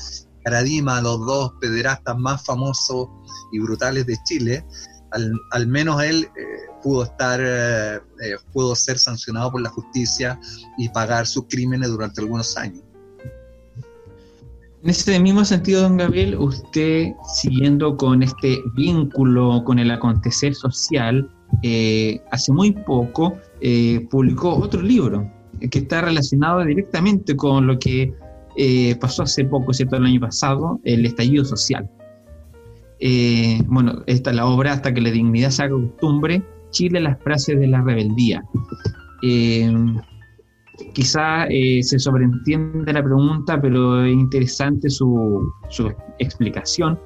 [0.45, 3.09] Caradima, los dos pederastas más famosos
[3.53, 4.65] y brutales de Chile,
[5.13, 6.43] al, al menos él eh,
[6.83, 10.39] pudo estar, eh, eh, pudo ser sancionado por la justicia
[10.77, 12.83] y pagar sus crímenes durante algunos años.
[14.83, 21.27] En ese mismo sentido, don Gabriel, usted, siguiendo con este vínculo con el acontecer social,
[22.31, 23.37] hace muy poco
[24.11, 25.31] publicó otro libro
[25.71, 28.13] que está relacionado directamente con lo que
[29.01, 29.97] pasó hace poco, ¿cierto?
[29.97, 31.89] El año pasado, el estallido social.
[33.01, 37.21] Eh, bueno, esta es la obra Hasta que la dignidad se haga costumbre, Chile, las
[37.23, 38.43] frases de la rebeldía.
[39.23, 39.73] Eh,
[40.93, 46.99] quizá eh, se sobreentiende la pregunta, pero es interesante su, su explicación.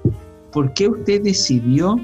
[0.53, 1.97] ¿Por qué usted decidió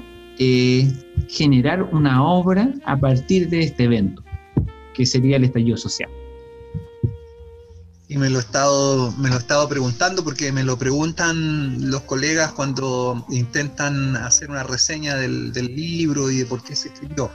[1.29, 4.23] generar una obra a partir de este evento,
[4.93, 6.09] que sería el estallido social?
[8.07, 12.01] y me lo he estado me lo he estado preguntando porque me lo preguntan los
[12.01, 17.31] colegas cuando intentan hacer una reseña del, libro y de por qué se escribió.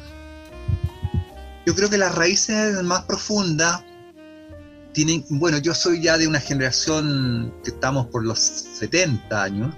[1.67, 3.83] Yo creo que las raíces más profundas
[4.93, 9.75] tienen, bueno, yo soy ya de una generación que estamos por los 70 años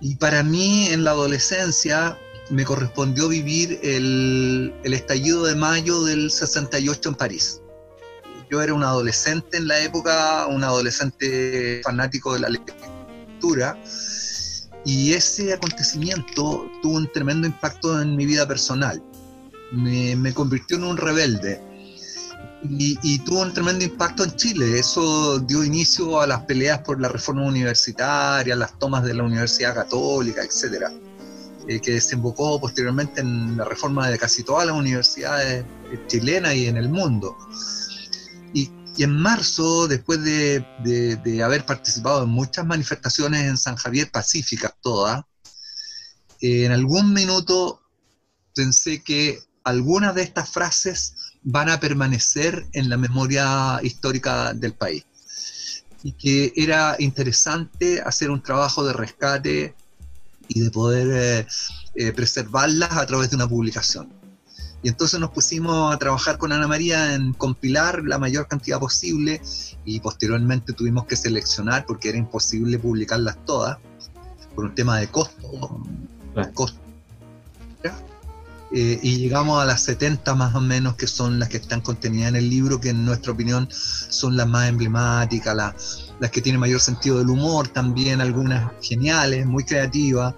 [0.00, 2.18] y para mí en la adolescencia
[2.50, 7.60] me correspondió vivir el, estallido de mayo del 68 en París
[8.50, 13.78] yo era un adolescente en la época, un adolescente fanático de la lectura,
[14.84, 19.02] y ese acontecimiento tuvo un tremendo impacto en mi vida personal.
[19.72, 21.60] Me, convirtió en un rebelde.
[22.62, 24.78] Y, tuvo un tremendo impacto en Chile.
[24.78, 29.74] Eso dio inicio a las peleas por la reforma universitaria, las tomas de la Universidad
[29.74, 30.92] Católica, etcétera,
[31.68, 35.64] eh, que desembocó posteriormente en la reforma de casi todas las universidades
[36.06, 37.36] chilenas y en el mundo.
[38.54, 40.64] Y en marzo, después de,
[41.44, 45.22] haber participado en muchas manifestaciones en San Javier, pacíficas todas,
[46.40, 47.82] en algún minuto
[48.54, 55.04] pensé que algunas de estas frases van a permanecer en la memoria histórica del país.
[56.02, 59.74] Y que era interesante hacer un trabajo de rescate
[60.48, 61.46] y de poder eh,
[61.94, 64.08] eh, preservarlas a través de una publicación.
[64.82, 69.40] Y entonces nos pusimos a trabajar con Ana María en compilar la mayor cantidad posible
[69.84, 73.78] y posteriormente tuvimos que seleccionar porque era imposible publicarlas todas
[74.54, 75.82] por un tema de costo.
[78.72, 82.30] Eh, y llegamos a las 70 más o menos que son las que están contenidas
[82.30, 86.60] en el libro, que en nuestra opinión son las más emblemáticas, las, las que tienen
[86.60, 90.34] mayor sentido del humor también, algunas geniales, muy creativas,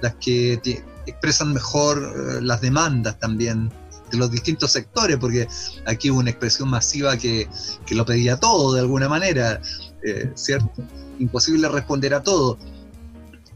[0.00, 0.60] las que
[1.06, 3.72] expresan mejor eh, las demandas también
[4.10, 5.48] de los distintos sectores, porque
[5.86, 7.48] aquí hubo una expresión masiva que,
[7.90, 9.60] lo pedía todo de alguna manera,
[10.02, 10.82] eh, ¿cierto?
[11.18, 12.58] Imposible responder a todo.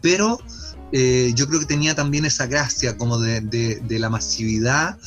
[0.01, 0.39] Pero
[0.93, 4.99] eh, yo creo que tenía también esa gracia como de, la masividad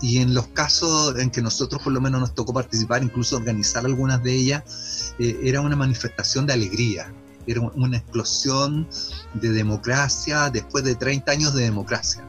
[0.00, 3.86] y en los casos en que nosotros por lo menos nos tocó participar, incluso organizar
[3.86, 7.12] algunas de ellas, eh, era una manifestación de alegría,
[7.46, 8.88] era una explosión
[9.34, 12.24] de democracia después de 30 años de democracia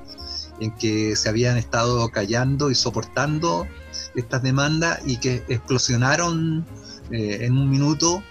[0.60, 3.68] en que se habían estado callando y soportando
[4.16, 6.66] estas demandas y que explosionaron
[7.10, 8.24] eh, en un minuto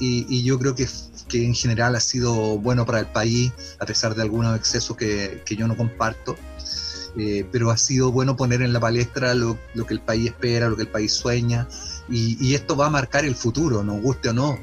[0.00, 0.88] y, yo creo que,
[1.28, 5.42] que, en general ha sido bueno para el país, a pesar de algunos excesos que,
[5.44, 6.36] que yo no comparto.
[7.18, 10.68] Eh, pero ha sido bueno poner en la palestra lo, lo, que el país espera,
[10.68, 11.68] lo que el país sueña,
[12.10, 14.58] y, esto va a marcar el futuro, nos guste o no.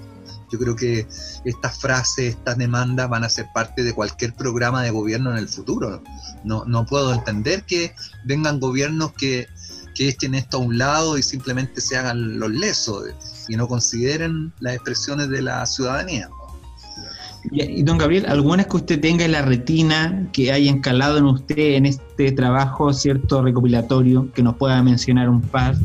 [0.52, 1.08] Yo creo que
[1.44, 5.50] estas frases, estas demandas van a ser parte de cualquier programa de gobierno en el
[5.50, 6.02] futuro.
[6.44, 7.94] No, no puedo entender que
[8.26, 9.48] vengan gobiernos que,
[9.94, 13.06] que echen esto a un lado y simplemente se hagan los lesos
[13.50, 16.30] y no consideren las expresiones de la ciudadanía.
[17.52, 21.76] Y, don Gabriel, ¿algunas que usted tenga en la retina que haya encalado en usted
[21.76, 25.76] en este trabajo, cierto, recopilatorio, que nos pueda mencionar un par?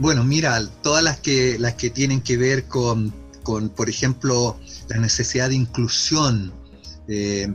[0.00, 3.12] Bueno, mira, todas las que, las que tienen que ver con,
[3.76, 6.54] por ejemplo, la necesidad de inclusión
[7.06, 7.52] eh,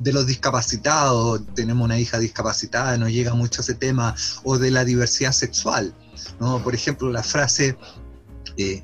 [0.00, 4.84] de los discapacitados, tenemos una hija discapacitada, nos llega mucho ese tema, o de la
[4.84, 5.94] diversidad sexual.
[6.40, 6.60] ¿no?
[6.64, 7.76] Por ejemplo, la frase,
[8.56, 8.82] eh,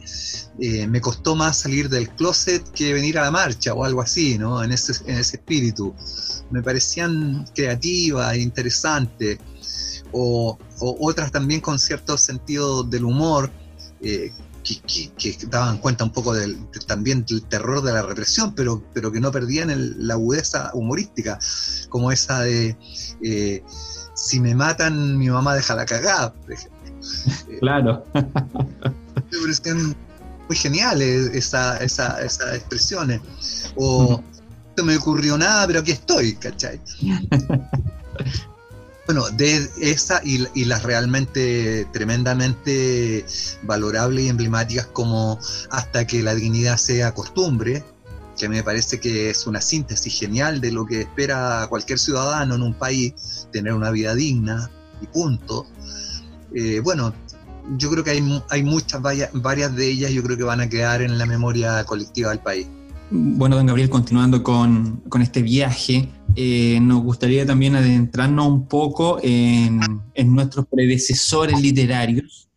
[0.60, 4.38] eh, me costó más salir del closet que venir a la marcha o algo así,
[4.38, 4.62] ¿no?
[4.62, 5.96] En ese, en ese espíritu.
[6.52, 9.40] Me parecían creativas, interesantes,
[10.12, 13.50] o, otras también con cierto sentido del humor,
[14.00, 19.10] eh, que, daban cuenta un poco del, también del terror de la represión, pero, pero
[19.10, 19.70] que no perdían
[20.06, 21.38] la agudeza humorística,
[21.88, 22.76] como esa de
[24.18, 26.78] si me matan, mi mamá deja la cagada, por ejemplo.
[27.60, 28.04] Claro.
[28.14, 29.96] me parecían
[30.46, 33.20] muy geniales esas esa, esa expresiones.
[33.76, 34.22] O
[34.76, 36.80] no me ocurrió nada, pero aquí estoy, ¿cachai?
[39.08, 43.24] bueno, de esa y, las realmente tremendamente
[43.62, 45.38] valorables y emblemáticas como
[45.70, 47.82] hasta que la dignidad sea costumbre,
[48.36, 52.60] que me parece que es una síntesis genial de lo que espera cualquier ciudadano en
[52.60, 55.66] un país, tener una vida digna y punto.
[56.54, 57.14] Eh, bueno,
[57.78, 61.00] yo creo que hay, hay muchas, varias de ellas, yo creo que van a quedar
[61.00, 62.66] en la memoria colectiva del país.
[63.10, 69.18] Bueno, don Gabriel, continuando con, con este viaje, eh, nos gustaría también adentrarnos un poco
[69.22, 69.80] en,
[70.12, 72.50] en, nuestros predecesores literarios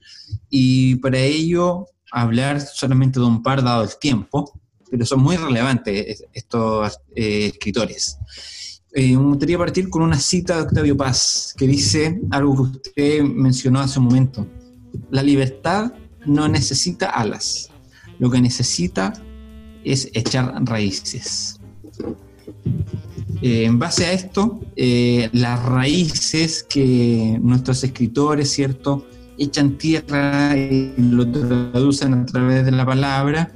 [0.49, 6.25] y para ello hablar solamente de un par dado el tiempo, pero son muy relevantes
[6.33, 8.17] estos eh, escritores.
[8.93, 13.21] Eh, me gustaría partir con una cita de Octavio Paz, que dice algo que usted
[13.21, 14.45] mencionó hace un momento.
[15.11, 15.93] La libertad
[16.25, 17.69] no necesita alas,
[18.19, 19.13] lo que necesita
[19.83, 21.59] es echar raíces.
[23.41, 29.07] Eh, en base a esto, eh, las raíces que nuestros escritores, ¿cierto?,
[29.37, 33.51] echan tierra y lo traducen a través de la palabra,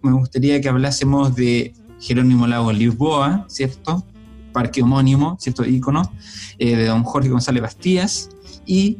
[0.00, 4.04] me gustaría que hablásemos de Jerónimo Lago Lisboa, ¿cierto?
[4.52, 5.66] Parque homónimo, ¿cierto?
[5.66, 6.10] Ícono,
[6.58, 8.30] eh, de don Jorge González Bastías,
[8.64, 8.98] y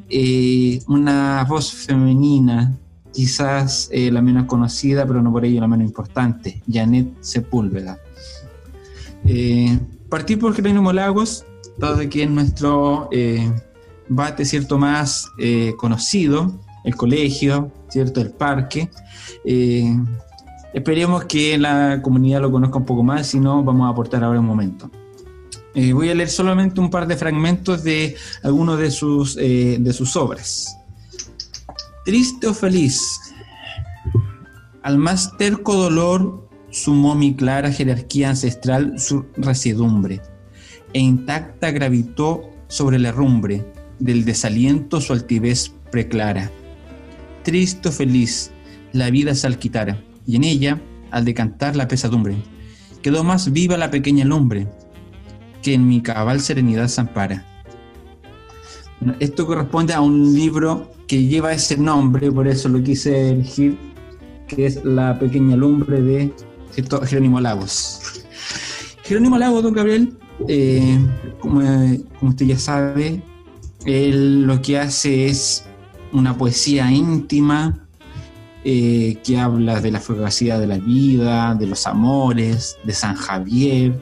[0.86, 2.78] una voz femenina,
[3.12, 7.98] quizás eh, la menos conocida, pero no por ello la menos importante, Janet Sepúlveda.
[10.08, 11.44] partir por Jerónimo Lagos,
[11.76, 13.10] dado que es nuestro
[14.08, 15.28] bate, ¿cierto?, más
[15.76, 18.90] conocido, el colegio, ¿cierto?, el parque.
[20.72, 24.40] Esperemos que la comunidad lo conozca un poco más, si no, vamos a aportar ahora
[24.40, 24.90] un momento.
[25.74, 30.16] Eh, voy a leer solamente un par de fragmentos de algunos de eh, de sus
[30.16, 30.77] obras.
[32.08, 33.20] Triste o feliz,
[34.82, 40.22] al más terco dolor sumó mi clara jerarquía ancestral su residumbre,
[40.94, 46.50] e intacta gravitó sobre la rumbre del desaliento su altivez preclara.
[47.42, 48.52] Triste o feliz,
[48.94, 50.80] la vida se alquitara y en ella,
[51.10, 52.36] al decantar la pesadumbre,
[53.02, 54.66] quedó más viva la pequeña lumbre,
[55.60, 57.44] que en mi cabal serenidad se ampara.
[59.20, 63.78] Esto corresponde a un libro que lleva ese nombre, por eso lo quise elegir,
[64.46, 66.32] que es La pequeña lumbre de
[67.06, 68.24] Jerónimo Lagos.
[69.02, 70.16] Jerónimo Lagos, don Gabriel,
[70.48, 70.98] eh,
[71.40, 71.60] como,
[72.22, 73.22] usted ya sabe,
[73.84, 75.64] él lo que hace es
[76.12, 77.86] una poesía íntima,
[78.64, 83.98] eh, que habla de la fugacidad de la vida, de los amores, de San Javier.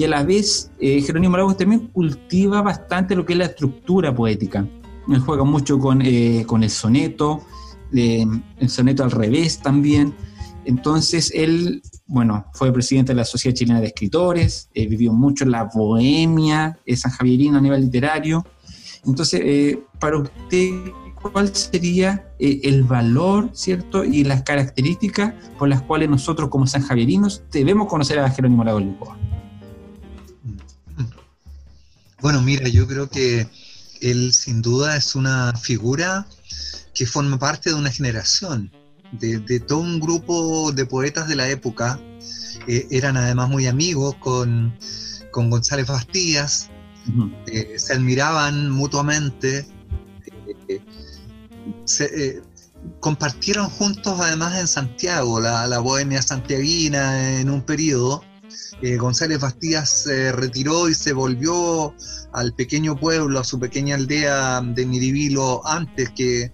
[0.00, 4.14] Y a la vez, eh, Jerónimo Lagos también cultiva bastante lo que es la estructura
[4.14, 4.66] poética.
[5.06, 7.42] Él juega mucho con, eh, con el soneto,
[7.92, 10.14] el soneto al revés también.
[10.64, 16.78] Entonces, él, bueno, fue presidente de la Sociedad Chilena de Escritores, vivió mucho la bohemia
[16.96, 18.46] San Javierina a nivel literario.
[19.04, 20.70] Entonces, para usted,
[21.20, 24.02] cuál sería eh, el valor, ¿cierto?
[24.02, 29.18] Y las características por las cuales nosotros como sanjavierinos debemos conocer a Jerónimo Lago Lisboa.
[32.22, 33.48] Bueno, mira, yo creo que
[34.00, 36.26] él sin duda es una figura
[36.94, 38.70] que forma parte de una generación,
[39.12, 42.00] de, todo un grupo de poetas de la época.
[42.66, 44.76] Eh, eran además muy amigos con,
[45.32, 46.70] González Bastías,
[47.46, 49.66] eh, se admiraban mutuamente
[51.84, 52.42] se, eh,
[53.00, 58.24] compartieron juntos además en Santiago, la, bohemia santiaguina en un periodo.
[58.82, 61.94] Eh, González Bastías se retiró y se volvió
[62.32, 66.52] al pequeño pueblo, a su pequeña aldea de Miribilo antes que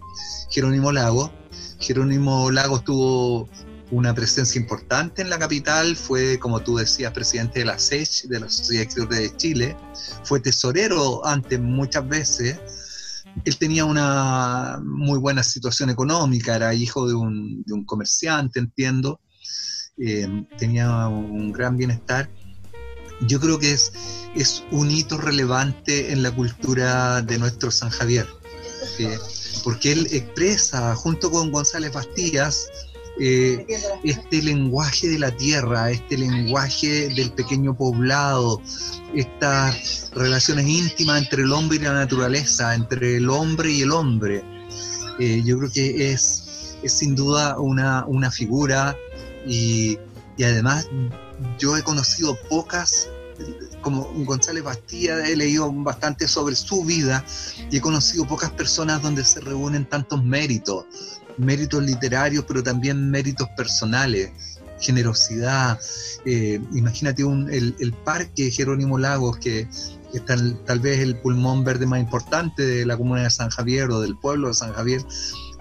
[0.50, 1.32] Jerónimo Lago.
[1.78, 3.48] Jerónimo Lagos tuvo
[3.90, 8.40] una presencia importante en la capital, fue, como tú decías, presidente de la SECH, de
[8.40, 9.76] la Sociedad Escritores de Chile,
[10.24, 12.58] fue tesorero antes muchas veces,
[13.44, 19.20] él tenía una muy buena situación económica, era hijo de un, comerciante, entiendo,
[19.98, 20.28] eh,
[20.58, 22.30] tenía un gran bienestar.
[23.22, 23.92] Yo creo que es,
[24.34, 28.26] es un hito relevante en la cultura de nuestro San Javier.
[29.64, 32.68] porque él expresa, junto con González Bastías,
[33.18, 33.66] eh,
[34.04, 38.60] este lenguaje de la tierra, este lenguaje del pequeño poblado,
[39.14, 44.44] estas relaciones íntimas entre el hombre y la naturaleza, entre el hombre y el hombre.
[45.18, 48.94] Eh, yo creo que es, es sin duda una, una figura
[49.46, 49.98] y,
[50.36, 50.88] y además
[51.58, 53.08] yo he conocido pocas
[53.82, 57.24] como González Bastía, he leído bastante sobre su vida
[57.70, 60.86] y he conocido pocas personas donde se reúnen tantos méritos,
[61.36, 64.32] méritos literarios, pero también méritos personales,
[64.80, 65.78] generosidad.
[66.24, 69.68] Eh, imagínate el, parque Jerónimo Lagos, que
[70.12, 74.00] es tal, vez el pulmón verde más importante de la comuna de San Javier o
[74.00, 75.02] del pueblo de San Javier,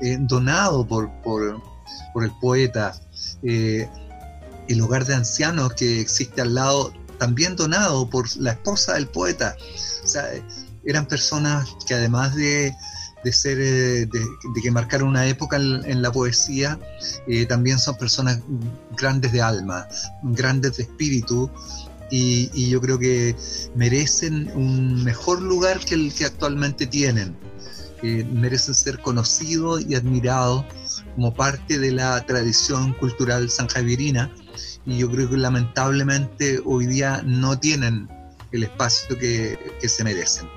[0.01, 1.61] eh, donado por, por,
[2.23, 2.99] el poeta.
[3.43, 3.87] Eh,
[4.67, 9.55] el hogar de ancianos que existe al lado, también donado por la esposa del poeta.
[10.03, 10.25] O sea,
[10.85, 12.73] eran personas que además de,
[13.23, 16.79] de ser, eh, de, que marcaron una época en, la poesía,
[17.27, 18.39] eh, también son personas
[18.97, 19.87] grandes de alma,
[20.23, 21.49] grandes de espíritu,
[22.11, 23.35] y, yo creo que
[23.75, 27.35] merecen un mejor lugar que el que actualmente tienen.
[28.03, 30.63] Merecen ser conocidos y admirados
[31.15, 34.31] como parte de la tradición cultural sanjavierina
[34.85, 38.07] y yo creo que lamentablemente hoy día no tienen
[38.51, 39.57] el espacio que,
[39.87, 40.47] se merecen.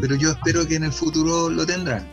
[0.00, 2.06] Pero yo espero que en el futuro lo tendrán.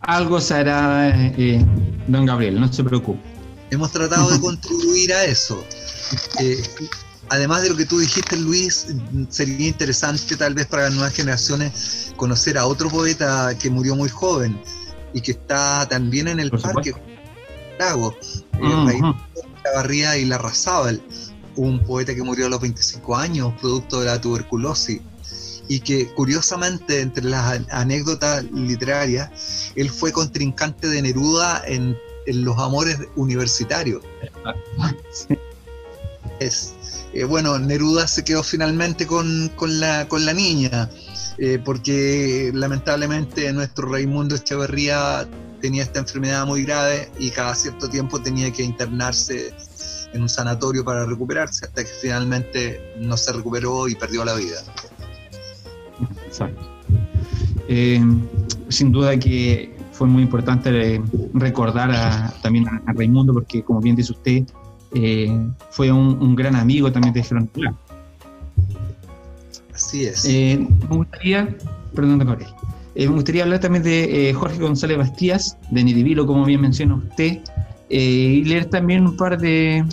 [0.00, 1.64] Algo se hará, eh,
[2.08, 3.20] don Gabriel, no se preocupe.
[3.70, 5.64] Hemos tratado de contribuir a eso.
[6.40, 6.62] Eh,
[7.28, 8.88] además de lo que tú dijiste, Luis,
[9.28, 14.08] sería interesante tal vez para las nuevas generaciones conocer a otro poeta que murió muy
[14.08, 14.60] joven
[15.12, 16.94] y que está también en el parque
[17.78, 18.14] Lago,
[18.54, 19.00] eh,
[19.74, 21.02] Barría y Larrazábal,
[21.56, 25.00] un poeta que murió a los 25 años, producto de la tuberculosis,
[25.68, 29.30] y que curiosamente entre las anécdotas literarias,
[29.76, 31.96] él fue contrincante de Neruda en,
[32.26, 34.02] los amores universitarios.
[36.38, 36.74] Es,
[37.12, 39.50] eh, bueno, Neruda se quedó finalmente con,
[39.80, 40.88] la, con la niña,
[41.42, 45.26] eh, porque lamentablemente nuestro Raimundo Echeverría
[45.62, 49.54] tenía esta enfermedad muy grave y cada cierto tiempo tenía que internarse
[50.12, 54.58] en un sanatorio para recuperarse, hasta que finalmente no se recuperó y perdió la vida.
[56.26, 56.60] Exacto.
[57.68, 58.02] Eh,
[58.68, 61.00] sin duda que fue muy importante
[61.32, 64.42] recordar también a, Raimundo, porque como bien dice usted,
[64.94, 65.34] eh,
[65.70, 67.78] fue un, gran amigo también de Jerónimo
[69.90, 70.24] Así es.
[70.24, 70.56] Eh,
[70.88, 71.56] me gustaría,
[71.96, 72.48] perdón, Gabriel.
[72.94, 76.94] Eh, me gustaría hablar también de eh, Jorge González Bastías, de Nidivilo, como bien menciona
[76.94, 77.40] usted,
[77.88, 79.84] y leer también un par de,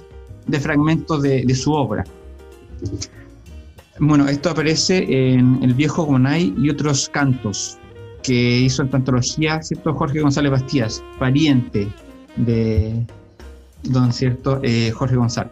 [0.62, 2.04] fragmentos de, su obra.
[3.98, 5.00] Bueno, esto aparece
[5.34, 7.80] en El Viejo Gonay y otros cantos
[8.22, 9.96] que hizo en antología, ¿cierto?
[9.96, 11.88] Jorge González Bastías, pariente
[12.36, 13.04] de
[13.82, 14.62] don cierto
[14.94, 15.52] Jorge González.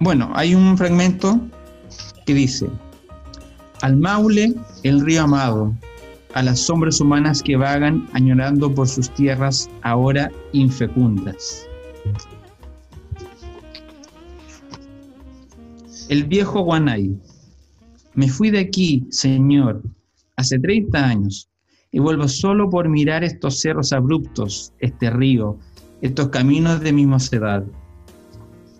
[0.00, 1.40] Bueno, hay un fragmento
[2.26, 2.68] que dice,
[3.82, 5.74] al Maule, el río amado,
[6.34, 11.66] a las sombras humanas que vagan añorando por sus tierras ahora infecundas.
[16.08, 17.18] El viejo Guanay.
[18.14, 19.82] Me fui de aquí, Señor,
[20.36, 21.48] hace 30 años,
[21.92, 25.58] y vuelvo solo por mirar estos cerros abruptos, este río,
[26.00, 27.64] estos caminos de mi mocedad.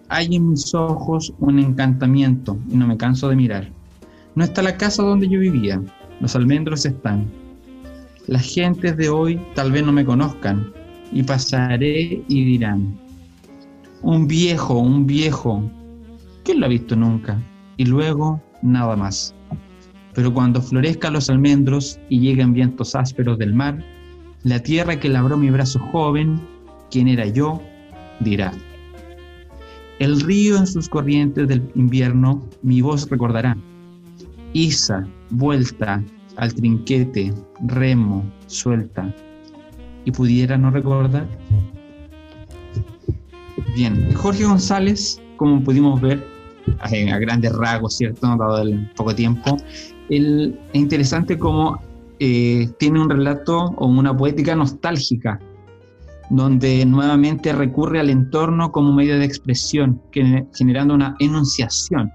[0.09, 3.71] Hay en mis ojos un encantamiento y no me canso de mirar.
[4.35, 5.83] No está la casa donde yo vivía,
[6.21, 7.27] los almendros están.
[8.27, 10.73] Las gentes de hoy tal vez no me conozcan,
[11.13, 12.99] y pasaré y dirán,
[14.03, 15.63] un viejo, un viejo,
[16.45, 17.41] ¿quién lo ha visto nunca?
[17.77, 19.35] Y luego nada más.
[20.15, 23.83] Pero cuando florezcan los almendros y lleguen vientos ásperos del mar,
[24.43, 26.41] la tierra que labró mi brazo joven,
[26.91, 27.61] quien era yo,
[28.21, 28.53] dirá.
[29.99, 33.57] El río en sus corrientes del invierno mi voz recordará
[34.53, 36.03] Isa, vuelta
[36.37, 37.35] al trinquete,
[37.67, 39.13] remo, suelta.
[40.05, 41.27] ¿Y pudiera no recordar?
[43.75, 46.25] Bien, Jorge González, como pudimos ver
[46.81, 48.27] a, grandes rasgos, ¿cierto?
[48.37, 49.57] Dado el poco tiempo,
[50.09, 51.81] es interesante cómo
[52.21, 55.41] eh, tiene un relato o una poética nostálgica,
[56.31, 60.01] donde nuevamente recurre al entorno como medio de expresión,
[60.55, 62.13] generando una enunciación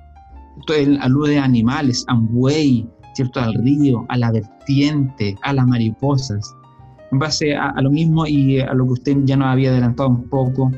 [0.75, 3.39] él alude a animales, a un buey, ¿cierto?
[3.39, 6.55] al río, a la vertiente, a las mariposas.
[7.11, 10.27] En base a, lo mismo y a lo que usted ya nos había adelantado un
[10.29, 10.71] poco,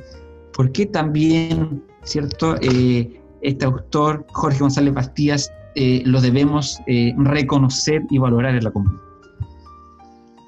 [0.53, 2.55] ¿por qué también, ¿cierto?
[2.61, 8.71] Eh, este autor, Jorge González Bastías, eh, lo debemos eh, reconocer y valorar en la
[8.71, 9.01] comunidad.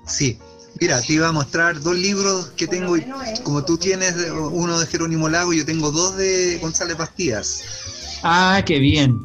[0.05, 0.37] Sí,
[0.79, 2.95] mira, te iba a mostrar dos libros que tengo,
[3.43, 4.15] como tú tienes
[4.51, 7.63] uno de Jerónimo Lago, yo tengo dos de González Bastías.
[8.23, 9.17] Ah, qué bien.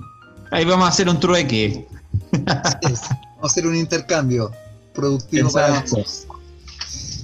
[0.50, 1.86] Ahí vamos a hacer un trueque.
[2.32, 3.00] vamos
[3.42, 4.50] a hacer un intercambio
[4.94, 5.84] productivo para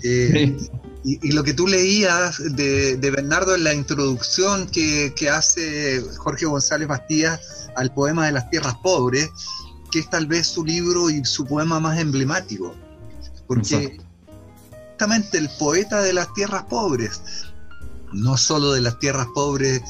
[0.03, 0.57] eh,
[1.05, 7.69] y, lo que tú leías de, Bernardo en la introducción que, hace Jorge González Bastías
[7.77, 9.31] al poema de las tierras pobres,
[9.91, 12.75] que es tal vez su libro y su poema más emblemático,
[13.47, 13.99] porque
[14.99, 17.21] justamente el poeta de las tierras pobres,
[18.13, 19.81] no solo de las tierras pobres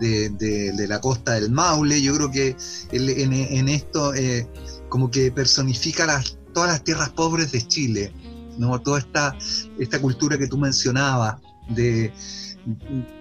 [0.00, 2.56] de, la costa del Maule, yo creo que
[2.90, 4.48] en, esto eh,
[4.88, 8.14] como que personifica todas las tierras pobres de Chile
[8.56, 8.80] ¿no?
[8.80, 9.36] Toda esta,
[9.78, 11.36] esta cultura que tú mencionabas
[11.68, 12.10] de,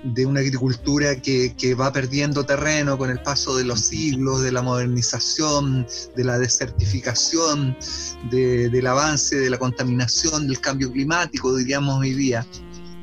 [0.03, 4.61] de una agricultura que, va perdiendo terreno con el paso de los siglos, de la
[4.61, 5.85] modernización,
[6.15, 7.75] de la desertificación,
[8.29, 12.45] del avance de la contaminación, del cambio climático, diríamos hoy día.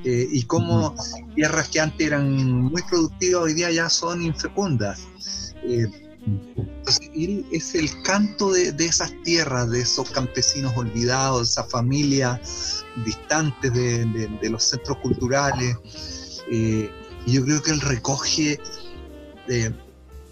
[0.02, 0.94] Eh, y cómo
[1.34, 5.06] tierras que antes eran muy productivas hoy día ya son infecundas.
[5.62, 5.86] Eh,
[7.50, 14.50] es el canto de, esas tierras, de esos campesinos olvidados, de esas familias distantes de,
[14.50, 15.76] los centros culturales.
[16.50, 16.90] Eh,
[17.26, 18.60] y yo creo que él recoge,
[19.48, 19.72] eh,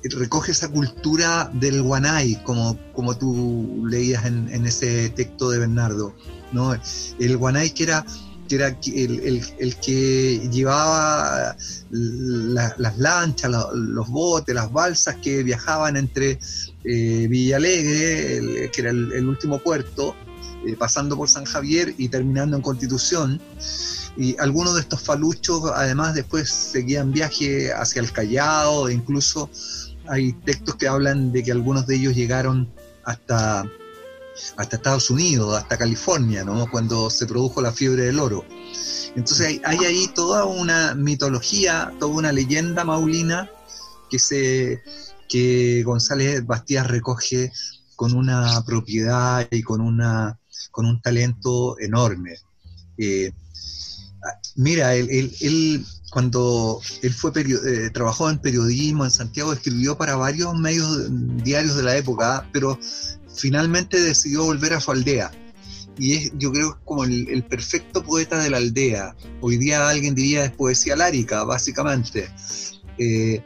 [0.02, 6.14] recoge esa cultura del guanay, como, como tú leías en, ese texto de Bernardo.
[6.52, 6.74] ¿no?
[7.18, 8.04] El guanay que era
[8.48, 11.54] que era el, que llevaba
[11.90, 16.38] las lanchas, los, botes, las balsas que viajaban entre
[16.84, 20.16] eh, Villalegre, que era el, último puerto,
[20.66, 23.40] eh, pasando por San Javier y terminando en Constitución.
[24.18, 29.48] Y algunos de estos faluchos además después seguían viaje hacia el Callao, e incluso
[30.08, 32.68] hay textos que hablan de que algunos de ellos llegaron
[33.04, 33.64] hasta
[34.56, 36.70] hasta Estados Unidos, hasta California, ¿no?
[36.70, 38.44] cuando se produjo la fiebre del oro.
[39.16, 43.50] Entonces hay, ahí toda una mitología, toda una leyenda maulina
[44.10, 44.82] que, se,
[45.28, 47.52] que González Bastías recoge
[47.96, 50.38] con una propiedad y con, una,
[50.70, 52.36] con un talento enorme.
[52.96, 53.32] Eh,
[54.58, 61.08] mira, él, cuando él fue eh, trabajó en periodismo en Santiago, escribió para varios medios
[61.42, 62.78] diarios de la época, pero
[63.34, 65.30] finalmente decidió volver a su aldea.
[65.96, 69.16] Y es, yo creo, como el, perfecto poeta de la aldea.
[69.40, 72.28] Hoy día alguien diría es poesía lárica, básicamente.
[72.98, 73.42] Eh,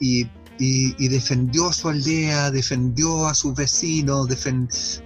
[0.00, 0.28] y,
[1.08, 4.28] defendió a su aldea, defendió a sus vecinos,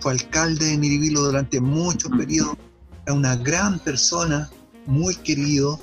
[0.01, 2.57] fue alcalde de Miribilo durante muchos periodos.
[3.05, 4.51] Era una gran persona,
[4.87, 5.81] muy querido.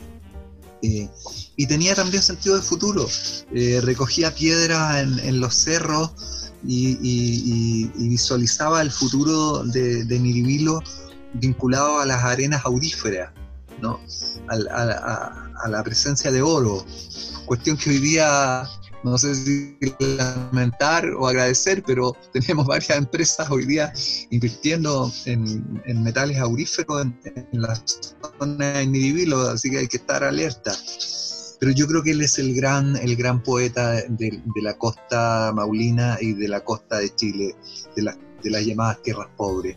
[0.81, 1.09] Eh,
[1.57, 3.07] y tenía también sentido de futuro.
[3.53, 6.11] Eh, recogía piedras en, los cerros
[6.65, 10.81] y, visualizaba el futuro de, Miribilo
[11.33, 13.31] vinculado a las arenas auríferas,
[13.81, 13.99] ¿no?
[14.47, 16.85] a, la presencia de oro,
[17.45, 18.67] cuestión que hoy día
[19.03, 23.91] no sé si lamentar o agradecer, pero tenemos varias empresas hoy día
[24.29, 27.81] invirtiendo en, metales auríferos en, en la
[28.39, 30.73] zona de Miribilo, así que hay que estar alerta
[31.59, 36.17] pero yo creo que él es el gran, el gran poeta de, la costa maulina
[36.21, 37.55] y de la costa de Chile,
[37.95, 38.03] de,
[38.49, 39.75] las llamadas tierras pobres.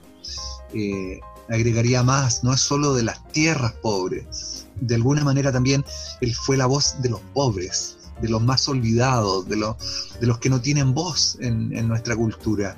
[0.72, 5.84] Eh, agregaría más, no es solo de las tierras pobres, de alguna manera también
[6.20, 9.76] él fue la voz de los pobres, de los más olvidados, de los,
[10.20, 12.76] de los que no tienen voz en, nuestra cultura.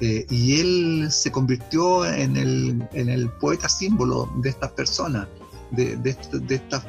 [0.00, 5.28] Eh, y él se convirtió en el, poeta símbolo de estas personas,
[5.70, 6.82] de, de, de estas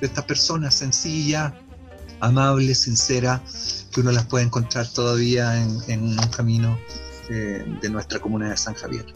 [0.00, 1.52] de estas personas sencillas,
[2.20, 6.78] amables, sinceras, que uno las puede encontrar todavía en, un camino
[7.30, 9.06] eh, de nuestra comunidad de San Javier.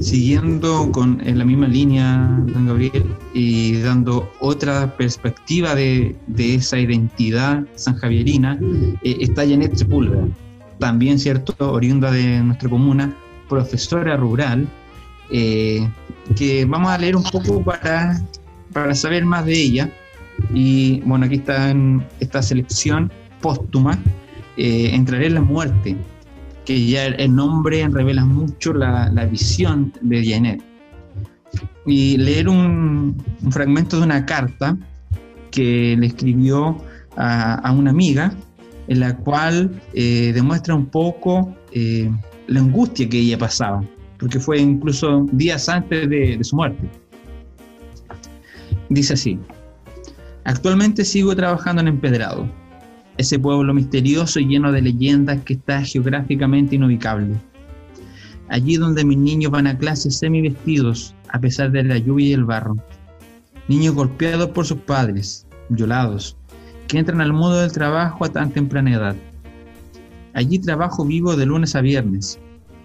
[0.00, 8.58] Siguiendo con, la misma línea, don Gabriel, y dando otra perspectiva de, esa identidad sanjavierina,
[9.02, 10.26] eh, está Janet Sepúlveda,
[10.78, 13.16] también, ¿cierto?, oriunda de nuestra comuna,
[13.48, 14.68] profesora rural,
[15.30, 15.88] eh,
[16.36, 18.20] que vamos a leer un poco para,
[18.72, 19.90] para saber más de ella.
[20.52, 23.98] Y bueno, aquí está en esta selección póstuma,
[24.56, 25.96] eh, Entraré en la muerte,
[26.64, 30.62] que ya el nombre revela mucho la, visión de Janet.
[31.86, 34.76] Y leer un, un, fragmento de una carta
[35.50, 36.78] que le escribió
[37.16, 38.32] a, a una amiga,
[38.88, 42.10] en la cual eh, demuestra un poco eh,
[42.46, 43.82] la angustia que ella pasaba
[44.24, 46.88] porque fue incluso días antes de, su muerte.
[48.88, 49.38] Dice así,
[50.44, 52.48] actualmente sigo trabajando en empedrado.
[53.16, 57.34] Ese pueblo misterioso y lleno de leyendas que está geográficamente inubicable.
[58.48, 62.32] Allí donde mis niños van a clases semi vestidos, a pesar de la lluvia y
[62.32, 62.76] el barro.
[63.68, 66.36] Niños golpeados por sus padres, violados,
[66.88, 69.16] que entran al mundo del trabajo a tan temprana edad.
[70.34, 72.38] Allí trabajo vivo de lunes a viernes,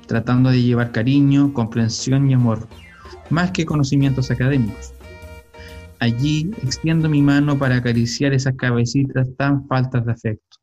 [0.08, 2.68] tratando de llevar cariño, comprensión y amor,
[3.30, 4.94] más que conocimientos académicos.
[6.00, 10.58] Allí extiendo mi mano para acariciar esas cabecitas tan faltas de afecto.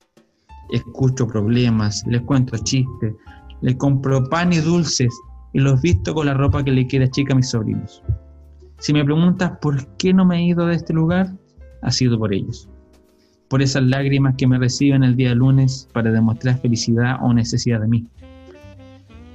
[0.73, 3.15] Escucho problemas, les cuento chistes,
[3.61, 5.13] les compro pan y dulces
[5.53, 8.03] y los visto con la ropa que le queda chica a mis sobrinos.
[8.79, 11.33] Si me preguntas por qué no me he ido de este lugar,
[11.83, 12.69] ha sido por ellos.
[13.49, 17.89] Por esas lágrimas que me reciben el día lunes para demostrar felicidad o necesidad de
[17.89, 18.07] mí.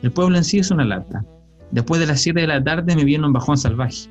[0.01, 1.23] El pueblo en sí es una lata.
[1.71, 4.09] Después de las 7 de la tarde me viene un bajón salvaje.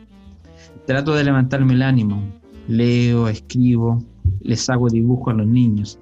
[0.91, 2.21] Trato de levantarme el ánimo.
[2.67, 4.05] Leo, escribo,
[4.41, 6.01] les hago dibujo a los niños.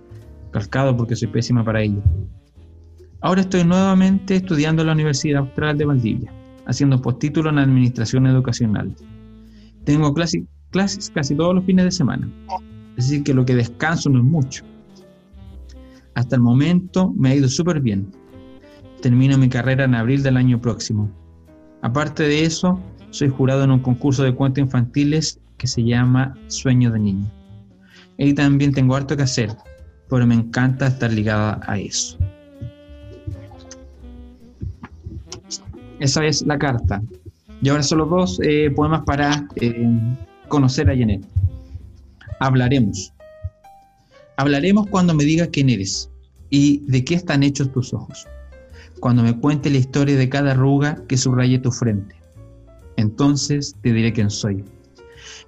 [0.51, 2.03] Calcado porque soy pésima para ello.
[3.21, 6.33] Ahora estoy nuevamente estudiando en la Universidad Austral de Valdivia,
[6.65, 8.97] haciendo postítulo en Administración Educacional.
[9.85, 12.27] Tengo clases casi todos los fines de semana,
[12.97, 14.65] es decir, que lo que descanso no es mucho.
[16.15, 18.11] Hasta el momento me ha ido súper bien.
[19.03, 21.11] Termino mi carrera en abril del año próximo.
[21.83, 22.81] Aparte de eso,
[23.11, 27.31] soy jurado en un concurso de cuentos infantiles que se llama Sueño de Niño.
[28.17, 29.51] Y también tengo harto que hacer,
[30.09, 32.19] pero me encanta estar ligada a eso.
[36.01, 37.03] Esa es la carta.
[37.61, 40.17] Y ahora solo dos eh, poemas para eh,
[40.49, 41.25] conocer a Janet.
[42.41, 43.13] Hablaremos.
[44.37, 46.09] Hablaremos cuando me digas quién eres
[46.51, 48.27] y de qué están hechos tus ojos.
[49.01, 52.18] Cuando me cuente la historia de cada arruga que subraye tu frente.
[52.99, 54.65] Entonces te diré quién soy.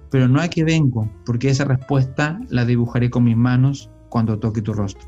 [0.09, 4.61] Pero no a qué vengo, porque esa respuesta la dibujaré con mis manos cuando toque
[4.61, 5.05] tu rostro.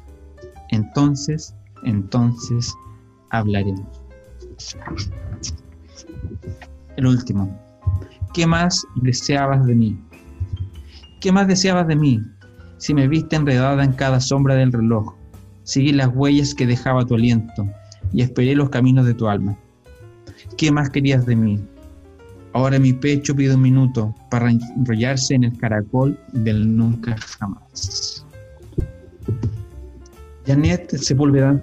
[0.70, 2.76] Entonces, entonces
[3.30, 4.02] hablaremos.
[6.98, 7.58] El último.
[8.34, 9.98] ¿Qué más deseabas de mí?
[11.22, 12.20] ¿Qué más deseabas de mí?
[12.78, 15.16] Si me viste enredada en cada sombra del reloj,
[15.64, 17.66] seguí las huellas que dejaba tu aliento
[18.12, 19.58] y esperé los caminos de tu alma.
[20.58, 21.60] ¿Qué más querías de mí?
[22.54, 28.26] Ahora mi pecho pide un minuto para enrollarse en el caracol del nunca jamás.
[30.46, 31.62] Janet Sepúlveda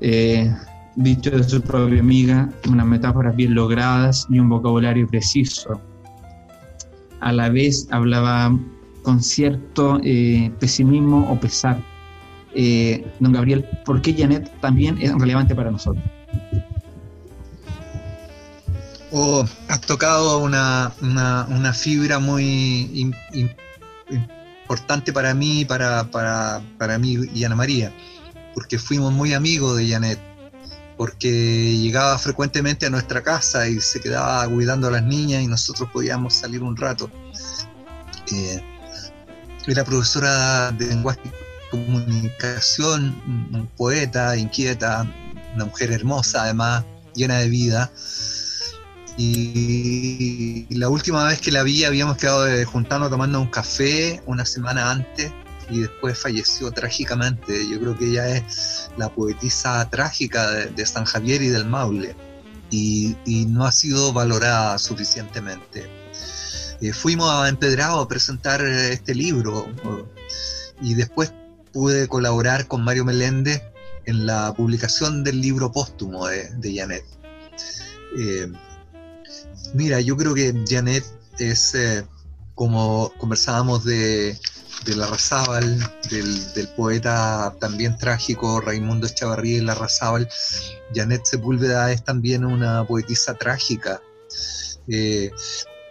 [0.00, 0.54] eh,
[0.96, 5.80] dicho de su propia amiga, unas metáforas bien logradas y un vocabulario preciso.
[7.20, 8.56] A la vez hablaba
[9.02, 11.80] con cierto eh, pesimismo o pesar.
[12.54, 16.04] Eh, don Gabriel, ¿por qué Janet también es relevante para nosotros?
[19.10, 20.92] Oh, has tocado una,
[21.74, 23.10] fibra muy
[24.66, 27.92] importante para mí, para, para, para mí y Ana María,
[28.54, 30.28] porque fuimos muy amigos de Janet
[30.98, 35.88] porque llegaba frecuentemente a nuestra casa y se quedaba cuidando a las niñas y nosotros
[35.92, 37.08] podíamos salir un rato.
[38.32, 38.60] Eh,
[39.68, 43.14] era profesora de lenguaje y comunicación,
[43.52, 45.06] un poeta, inquieta,
[45.54, 46.84] una mujer hermosa además,
[47.14, 47.92] llena de vida.
[49.20, 54.92] Y la última vez que la vi habíamos quedado juntando tomando un café una semana
[54.92, 55.32] antes
[55.68, 57.68] y después falleció trágicamente.
[57.68, 62.14] Yo creo que ella es la poetisa trágica de, San Javier y del Maule
[62.70, 63.16] y,
[63.48, 65.90] no ha sido valorada suficientemente.
[66.80, 69.66] Eh, fuimos a Empedrado a presentar este libro
[70.80, 71.32] y después
[71.72, 73.62] pude colaborar con Mario Meléndez
[74.04, 77.04] en la publicación del libro póstumo de, Janet.
[78.16, 78.52] Eh,
[79.74, 81.04] mira, yo creo que Janet
[81.38, 82.06] es, eh,
[82.54, 84.38] como conversábamos de,
[84.84, 85.78] de Larrazábal,
[86.10, 90.28] del, del poeta también trágico Raimundo Echavarría y Larrazábal,
[90.94, 94.00] Janet Sepúlveda es también una poetisa trágica.
[94.88, 95.30] Eh,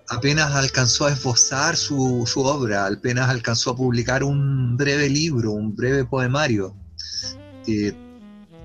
[0.10, 6.06] apenas alcanzó a esbozar su, obra, apenas alcanzó a publicar un breve libro, un breve
[6.06, 6.76] poemario.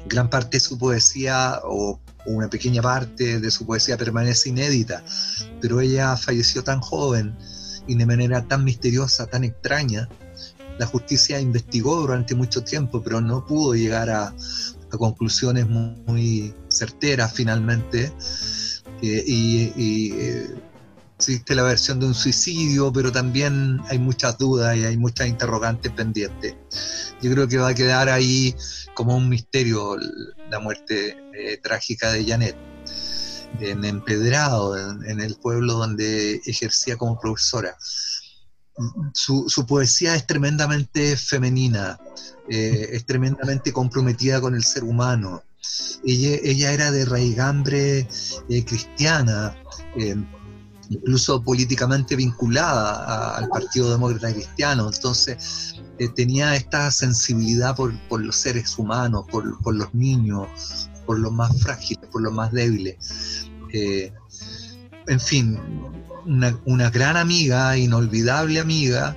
[0.06, 5.02] gran parte de su poesía o una pequeña parte de su poesía permanece inédita,
[5.60, 7.36] pero ella falleció tan joven
[7.86, 10.08] y de manera tan misteriosa, tan extraña.
[10.78, 14.34] La justicia investigó durante mucho tiempo, pero no pudo llegar a,
[14.90, 18.12] conclusiones muy, certeras finalmente.
[19.00, 20.54] Eh, y, eh,
[21.16, 25.92] existe la versión de un suicidio, pero también hay muchas dudas y hay muchas interrogantes
[25.92, 26.56] pendientes.
[27.22, 28.54] Yo creo que va a quedar ahí
[28.94, 29.96] como un misterio
[30.50, 32.56] la muerte eh, trágica de Janet
[33.60, 37.76] en Empedrado, en, el pueblo donde ejercía como profesora.
[39.12, 41.98] su, poesía es tremendamente femenina,
[42.48, 45.42] eh, es tremendamente comprometida con el ser humano.
[46.04, 48.08] Ella, era de raigambre
[48.48, 49.56] eh, cristiana,
[49.96, 50.16] eh,
[50.88, 55.71] incluso políticamente vinculada al Partido Demócrata Cristiano, entonces
[56.08, 62.22] tenía esta sensibilidad por, los seres humanos, por, los niños, por los más frágiles, por
[62.22, 63.48] los más débiles.
[63.72, 65.58] en fin,
[66.24, 69.16] una, gran amiga, inolvidable amiga,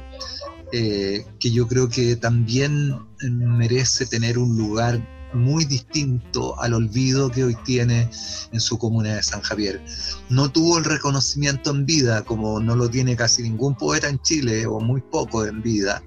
[0.71, 5.01] eh, que yo creo que también merece tener un lugar
[5.33, 8.09] muy distinto al olvido que hoy tiene
[8.51, 9.83] en su comuna de San Javier.
[10.29, 14.65] No tuvo el reconocimiento en vida, como no lo tiene casi ningún poeta en Chile,
[14.65, 16.01] o muy poco en vida,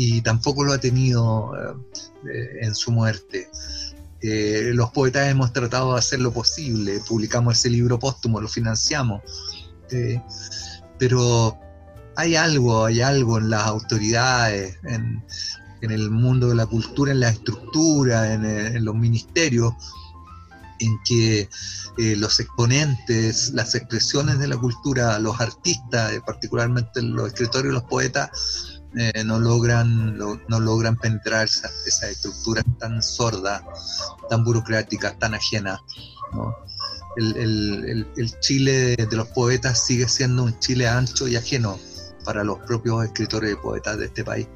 [0.00, 1.52] y tampoco lo ha tenido
[2.24, 3.50] eh, en su muerte.
[4.20, 9.22] Eh, los poetas hemos tratado de hacer lo posible, publicamos ese libro póstumo, lo financiamos,
[11.00, 11.58] pero
[12.14, 15.24] hay algo, hay algo en las autoridades, en,
[15.80, 19.74] el mundo de la cultura, en la estructura, en, los ministerios,
[20.78, 21.48] en que
[21.98, 27.74] eh, los exponentes, las expresiones de la cultura, los artistas, eh, particularmente los escritores y
[27.74, 33.64] los poetas, eh, no, logran, no logran penetrar esa, esa estructura tan sorda,
[34.28, 35.80] tan burocrática, tan ajena.
[36.32, 36.54] ¿no?
[37.18, 41.78] el, Chile de los poetas sigue siendo un Chile ancho y ajeno
[42.24, 44.48] para los propios escritores y poetas de este país.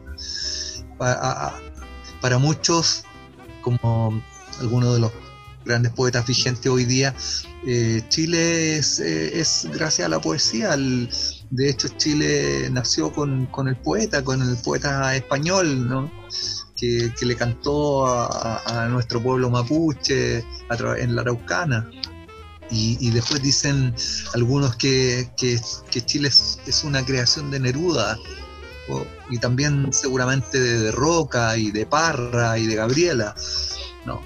[0.98, 3.04] Para, muchos,
[3.62, 4.22] como
[4.60, 5.12] algunos de los
[5.64, 7.14] grandes poetas vigentes hoy día,
[7.66, 10.76] eh, Chile es, eh, es, gracias a la poesía.
[11.52, 16.10] De hecho, Chile nació con, el poeta, con el poeta español, ¿no?
[16.74, 21.90] que, le cantó a, nuestro pueblo mapuche en la Araucana.
[22.70, 23.94] Y, después dicen
[24.32, 28.16] algunos que, Chile es, una creación de Neruda,
[29.28, 33.34] y también seguramente de, Roca y de Parra y de Gabriela,
[34.06, 34.22] ¿no?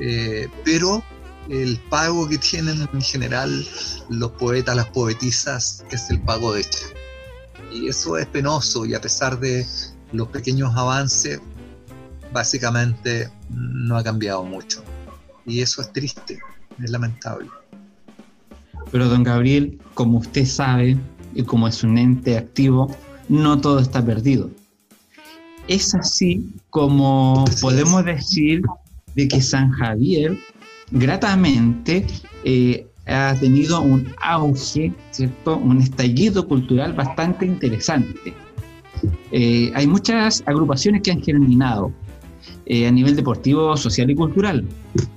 [0.00, 1.02] Eh, pero
[1.48, 3.66] el pago que tienen en general
[4.08, 6.86] los poetas, las poetisas, es el pago de hecho.
[7.72, 9.66] Y eso es penoso y a pesar de
[10.12, 11.40] los pequeños avances,
[12.32, 14.82] básicamente no ha cambiado mucho.
[15.46, 16.38] Y eso es triste,
[16.82, 17.48] es lamentable.
[18.90, 20.98] Pero don Gabriel, como usted sabe,
[21.34, 22.94] y como es un ente activo,
[23.28, 24.50] no todo está perdido.
[25.66, 28.62] Es así como podemos decir
[29.14, 30.38] de que San Javier
[30.90, 32.06] gratamente
[32.44, 35.56] eh, ha tenido un auge, ¿cierto?
[35.56, 38.34] Un estallido cultural bastante interesante.
[39.32, 41.92] Eh, hay muchas agrupaciones que han germinado
[42.66, 44.64] eh, a nivel deportivo, social y cultural.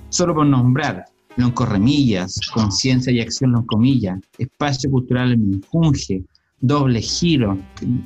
[0.09, 1.05] Solo por nombrar
[1.37, 6.23] Loncorremillas, Conciencia y Acción Loncomilla, Espacio Cultural Minjunge,
[6.59, 7.57] Doble Giro,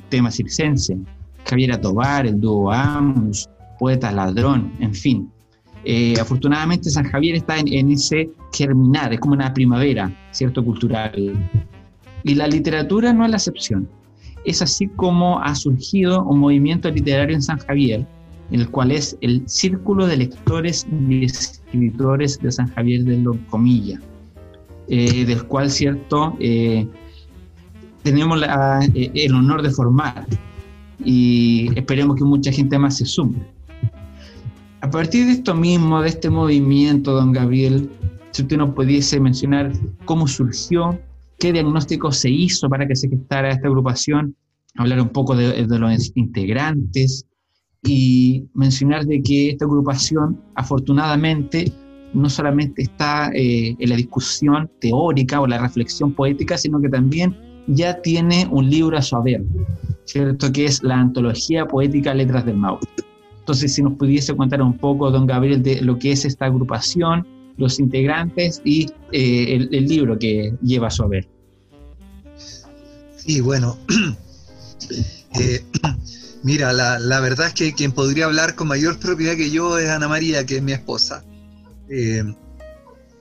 [0.08, 0.96] tema circense,
[1.44, 3.48] Javier Tobar, el dúo Amus,
[3.78, 5.30] Poeta Ladrón, en fin.
[5.88, 10.64] Eh, afortunadamente San Javier está en, ese germinar, es como una primavera, ¿cierto?
[10.64, 11.48] Cultural.
[12.24, 13.88] Y la literatura no es la excepción.
[14.44, 18.04] Es así como ha surgido un movimiento literario en San Javier,
[18.50, 24.00] el cual es el Círculo de Lectores y Escritores de San Javier de Locomilla,
[24.88, 26.84] eh, del cual, cierto, eh,
[28.02, 30.26] tenemos eh, el honor de formar
[31.04, 33.38] y esperemos que mucha gente más se sume.
[34.86, 37.90] A partir de esto mismo, de este movimiento, don Gabriel,
[38.30, 39.72] si usted nos pudiese mencionar
[40.04, 40.96] cómo surgió,
[41.40, 44.36] qué diagnóstico se hizo para que se gestara esta agrupación,
[44.76, 47.26] hablar un poco de los integrantes,
[47.82, 51.72] y mencionar de que esta agrupación afortunadamente
[52.14, 57.36] no solamente está eh, en la discusión teórica o la reflexión poética, sino que también
[57.66, 59.42] ya tiene un libro a su haber,
[60.04, 60.52] ¿cierto?
[60.52, 62.86] Que es la antología poética Letras del Maule.
[63.46, 67.24] Entonces, si nos pudiese contar un poco, don Gabriel, de lo que es esta agrupación,
[67.56, 71.28] los integrantes y eh, el, libro que lleva a su haber.
[73.14, 73.78] Sí, bueno,
[75.40, 75.64] eh,
[76.42, 80.08] Mira, la, verdad es que quien podría hablar con mayor propiedad que yo es Ana
[80.08, 81.24] María, que es mi esposa.
[81.88, 82.24] Eh,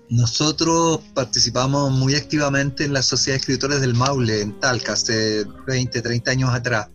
[0.09, 6.01] nosotros participamos muy activamente en la Sociedad de Escritores del Maule, en Talca, hace 20,
[6.01, 6.89] 30 años atrás.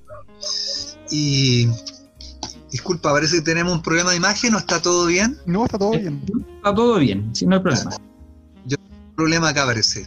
[1.12, 1.68] Y
[2.70, 5.38] disculpa, parece que tenemos un problema de imagen, ¿no está todo bien?
[5.46, 6.22] No, está todo bien.
[6.56, 7.96] Está todo bien, si no hay problema.
[8.66, 10.06] Yo un problema acá parece.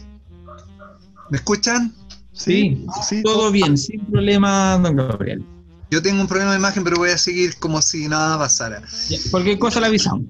[1.30, 1.94] ¿Me escuchan?
[2.32, 5.44] Sí, sí, todo bien, sin problema, don Gabriel.
[5.90, 8.82] Yo tengo un problema de imagen, pero voy a seguir como si nada pasara.
[9.30, 10.26] Cualquier cosa la avisamos.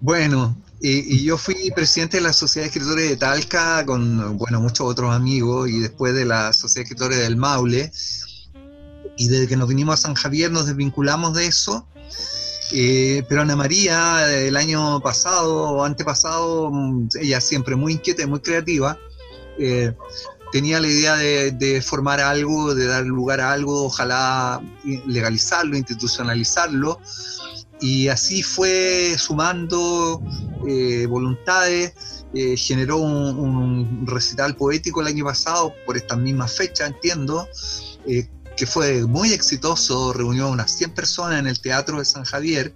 [0.00, 4.86] Bueno, y, yo fui presidente de la Sociedad de Escritores de Talca con, bueno, muchos
[4.86, 7.90] otros amigos y después de la Sociedad de Escritores del Maule.
[9.16, 11.86] Y desde que nos vinimos a San Javier nos desvinculamos de eso.
[12.72, 18.26] Eh, pero Ana María, el año pasado o antepasado, mm, ella siempre muy inquieta y
[18.26, 18.98] muy creativa,
[19.58, 19.92] eh,
[20.52, 24.60] tenía la idea de, formar algo, de dar lugar a algo, ojalá
[25.06, 27.00] legalizarlo, institucionalizarlo.
[27.80, 30.22] Y así fue sumando
[30.66, 31.92] eh, voluntades,
[32.56, 37.48] generó un, un, recital poético el año pasado, por esta misma fecha, entiendo,
[38.56, 42.74] que fue muy exitoso, reunió unas 100 personas en el Teatro de San Javier,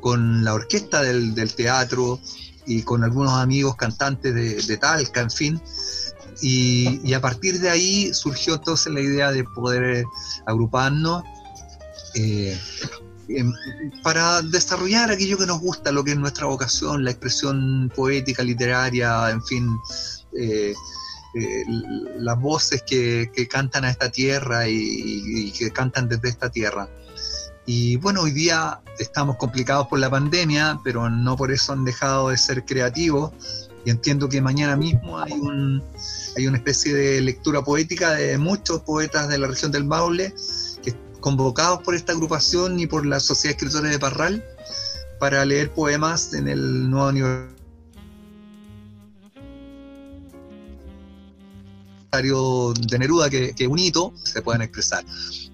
[0.00, 2.18] con la orquesta del, teatro
[2.66, 5.62] y con algunos amigos cantantes de, Talca, en fin.
[6.40, 10.04] Y, a partir de ahí surgió entonces la idea de poder
[10.46, 11.22] agruparnos
[12.14, 12.58] eh,
[14.02, 19.30] para desarrollar aquello que nos gusta, lo que es nuestra vocación, la expresión poética, literaria,
[19.30, 19.68] en fin,
[20.36, 20.74] eh,
[21.34, 21.64] eh,
[22.18, 26.88] las voces que, cantan a esta tierra y, que cantan desde esta tierra.
[27.64, 32.28] Y bueno, hoy día estamos complicados por la pandemia, pero no por eso han dejado
[32.28, 33.32] de ser creativos.
[33.84, 35.82] Y entiendo que mañana mismo hay, un,
[36.36, 40.34] hay una especie de lectura poética de muchos poetas de la región del Maule,
[40.82, 44.44] que convocados por esta agrupación y por la Sociedad de Escritores de Parral,
[45.18, 47.61] para leer poemas en el nuevo aniversario
[52.12, 55.02] de Neruda que, que un hito se puedan expresar.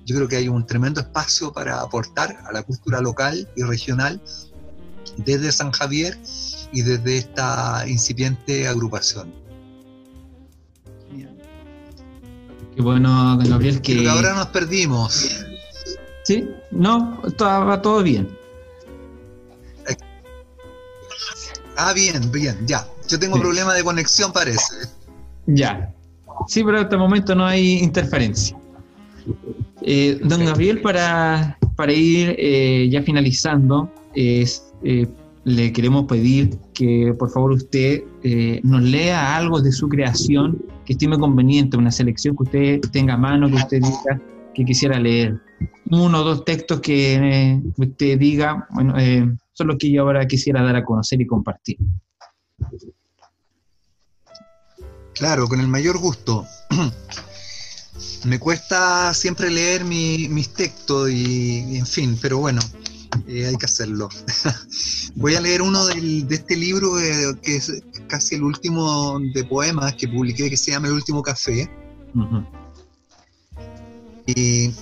[0.05, 4.21] Yo creo que hay un tremendo espacio para aportar a la cultura local y regional
[5.19, 6.19] desde San Javier
[6.73, 9.33] y desde esta incipiente agrupación.
[12.75, 14.09] Qué bueno, don Gabriel, que...
[14.09, 15.45] ahora nos perdimos.
[16.25, 18.37] Sí, no, estaba todo bien.
[21.77, 22.89] Ah, bien, bien, ya.
[23.09, 24.89] Yo tengo problema de conexión, parece.
[25.47, 25.95] Ya.
[26.47, 28.57] Sí, pero hasta el momento no hay interferencia.
[29.83, 34.47] Eh, don Gabriel, para, para ir eh, ya finalizando, eh,
[35.45, 38.03] le queremos pedir que por favor usted
[38.63, 43.17] nos lea algo de su creación que estime conveniente, una selección que usted tenga a
[43.17, 44.21] mano, que usted diga
[44.55, 45.41] que quisiera leer.
[45.91, 48.95] Uno o dos textos que usted diga, bueno,
[49.53, 51.79] son los que yo ahora quisiera dar a conocer y compartir.
[55.19, 56.47] Claro, con el mayor gusto.
[58.25, 62.61] Me cuesta siempre leer mis textos y, en fin, pero bueno,
[63.27, 64.09] eh, hay que hacerlo.
[65.17, 69.95] Voy a leer uno de este libro eh, que es casi el último de poemas
[69.95, 71.69] que publiqué, que se llama El último café.
[74.27, 74.73] y,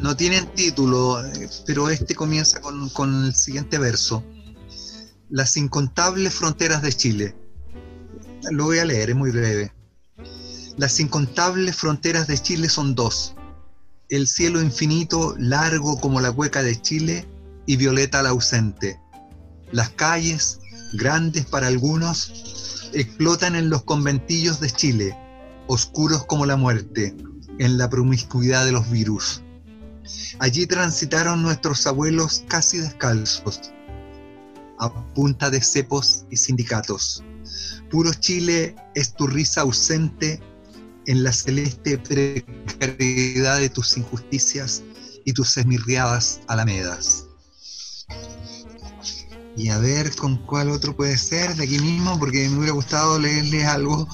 [0.00, 1.22] no tienen título,
[1.64, 4.22] pero este comienza con el siguiente verso.
[5.30, 7.45] Las incontables fronteras de Chile
[8.50, 9.72] lo voy a leer, es muy breve.
[10.76, 13.34] Las incontables fronteras de Chile son dos.
[14.08, 17.26] El cielo infinito, largo como la cueca de Chile,
[17.66, 19.00] y violeta la ausente.
[19.72, 20.60] Las calles,
[20.92, 25.16] grandes para algunos, explotan en los conventillos de Chile,
[25.66, 27.16] oscuros como la muerte,
[27.58, 29.42] en la promiscuidad de los virus.
[30.38, 33.72] Allí transitaron nuestros abuelos casi descalzos,
[34.78, 37.24] a punta de cepos y sindicatos.
[37.96, 40.38] Puro Chile es tu risa ausente
[41.06, 44.82] en la celeste precariedad de tus injusticias
[45.24, 47.24] y tus esmirriadas alamedas.
[49.56, 53.18] Y a ver con cuál otro puede ser de aquí mismo, porque me hubiera gustado
[53.18, 54.06] leerles algo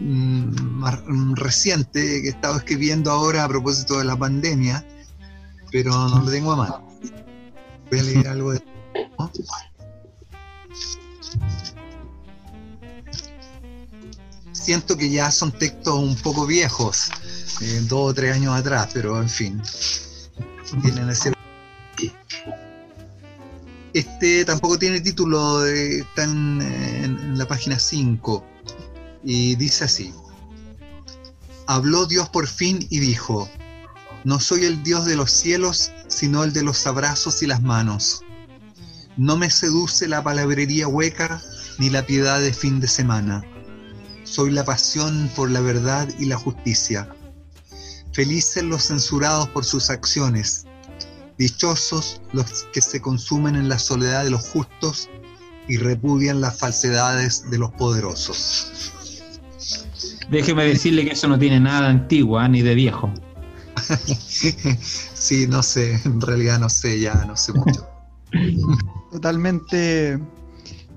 [0.00, 4.86] mm, más mm, reciente que he estado escribiendo ahora a propósito de la pandemia,
[5.72, 6.86] pero no lo tengo a mano.
[7.90, 8.62] Voy a leer algo de
[14.64, 17.10] siento que ya son textos un poco viejos,
[17.60, 19.62] eh, dos o tres años atrás, pero en fin,
[20.82, 21.32] tienen ese...
[23.92, 28.44] Este tampoco tiene título, está en, en la página 5
[29.22, 30.12] y dice así.
[31.66, 33.48] Habló Dios por fin y dijo,
[34.24, 38.22] no soy el Dios de los cielos, sino el de los abrazos y las manos.
[39.16, 41.40] No me seduce la palabrería hueca
[41.78, 43.44] ni la piedad de fin de semana
[44.34, 47.08] soy la pasión por la verdad y la justicia.
[48.12, 50.66] Felices los censurados por sus acciones,
[51.38, 55.08] dichosos los que se consumen en la soledad de los justos
[55.68, 58.72] y repudian las falsedades de los poderosos.
[60.30, 62.48] Déjeme decirle que eso no tiene nada de antiguo ¿ah?
[62.48, 63.14] ni de viejo.
[65.14, 67.86] sí, no sé, en realidad no sé, ya no sé mucho.
[69.12, 70.18] Totalmente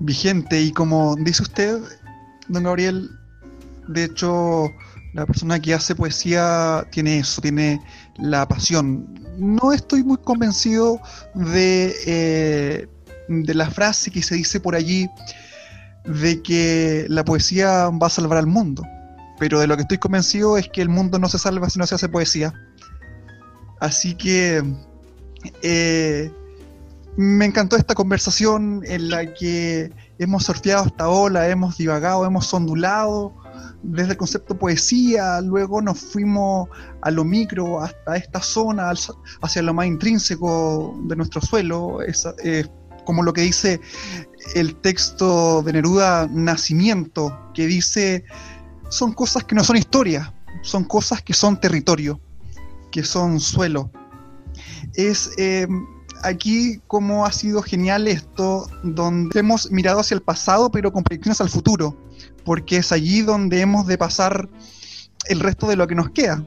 [0.00, 1.78] vigente y como dice usted,
[2.48, 3.08] don Gabriel,
[3.88, 4.72] de hecho,
[5.14, 7.80] La persona que hace poesía tiene eso, tiene
[8.18, 9.06] la pasión.
[9.38, 11.00] No estoy muy convencido
[11.34, 12.88] de, eh,
[13.28, 15.08] de la frase que se dice por allí
[16.04, 18.82] de que la poesía va a salvar al mundo.
[19.38, 21.86] Pero de lo que estoy convencido es que el mundo no se salva si no
[21.86, 22.52] se hace poesía.
[23.80, 24.62] Así que
[25.62, 26.30] eh,
[27.16, 33.34] me encantó esta conversación en la que hemos surfeado esta ola, hemos divagado, hemos ondulado
[33.82, 36.68] desde el concepto poesía, luego nos fuimos
[37.02, 38.92] a lo micro, hasta esta zona,
[39.42, 42.28] hacia lo más intrínseco de nuestro suelo, es,
[43.04, 43.80] como lo que dice
[44.54, 48.24] el texto de Neruda, Nacimiento, que dice,
[48.88, 52.20] son cosas que no son historia, son cosas que son territorio,
[52.90, 53.90] que son suelo.
[54.94, 55.30] Es...
[55.38, 55.66] Eh,
[56.22, 61.40] aquí como ha sido genial esto, donde hemos mirado hacia el pasado, pero con proyecciones
[61.40, 61.96] al futuro,
[62.48, 64.48] porque es allí donde hemos de pasar
[65.26, 66.42] el resto de lo que nos queda.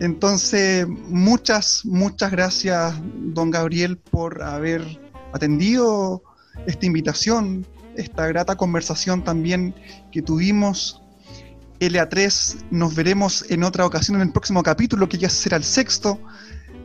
[0.00, 2.94] Entonces, muchas, muchas gracias,
[3.34, 4.80] don Gabriel, por haber
[5.34, 6.22] atendido
[6.66, 7.66] esta invitación,
[7.98, 9.74] esta grata conversación también
[10.10, 11.02] que tuvimos.
[11.80, 16.18] LA3, nos veremos en otra ocasión en el próximo capítulo, que ya será el sexto.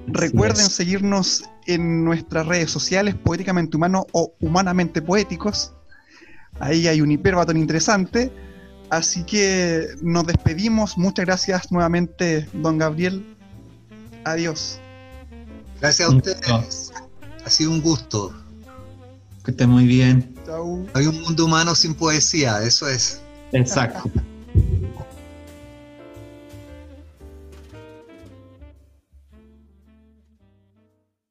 [0.07, 5.73] Recuerden seguirnos en nuestras redes sociales, Poéticamente Humano o Humanamente Poéticos.
[6.59, 8.31] Ahí hay un hiperbatón interesante.
[8.89, 10.97] Así que nos despedimos.
[10.97, 13.23] Muchas gracias nuevamente, don Gabriel.
[14.25, 14.79] Adiós.
[15.79, 16.91] Gracias a ustedes.
[17.45, 18.33] Ha sido un gusto.
[19.43, 20.35] Que esté muy bien.
[20.93, 23.21] Hay un mundo humano sin poesía, eso es.
[23.51, 24.09] Exacto.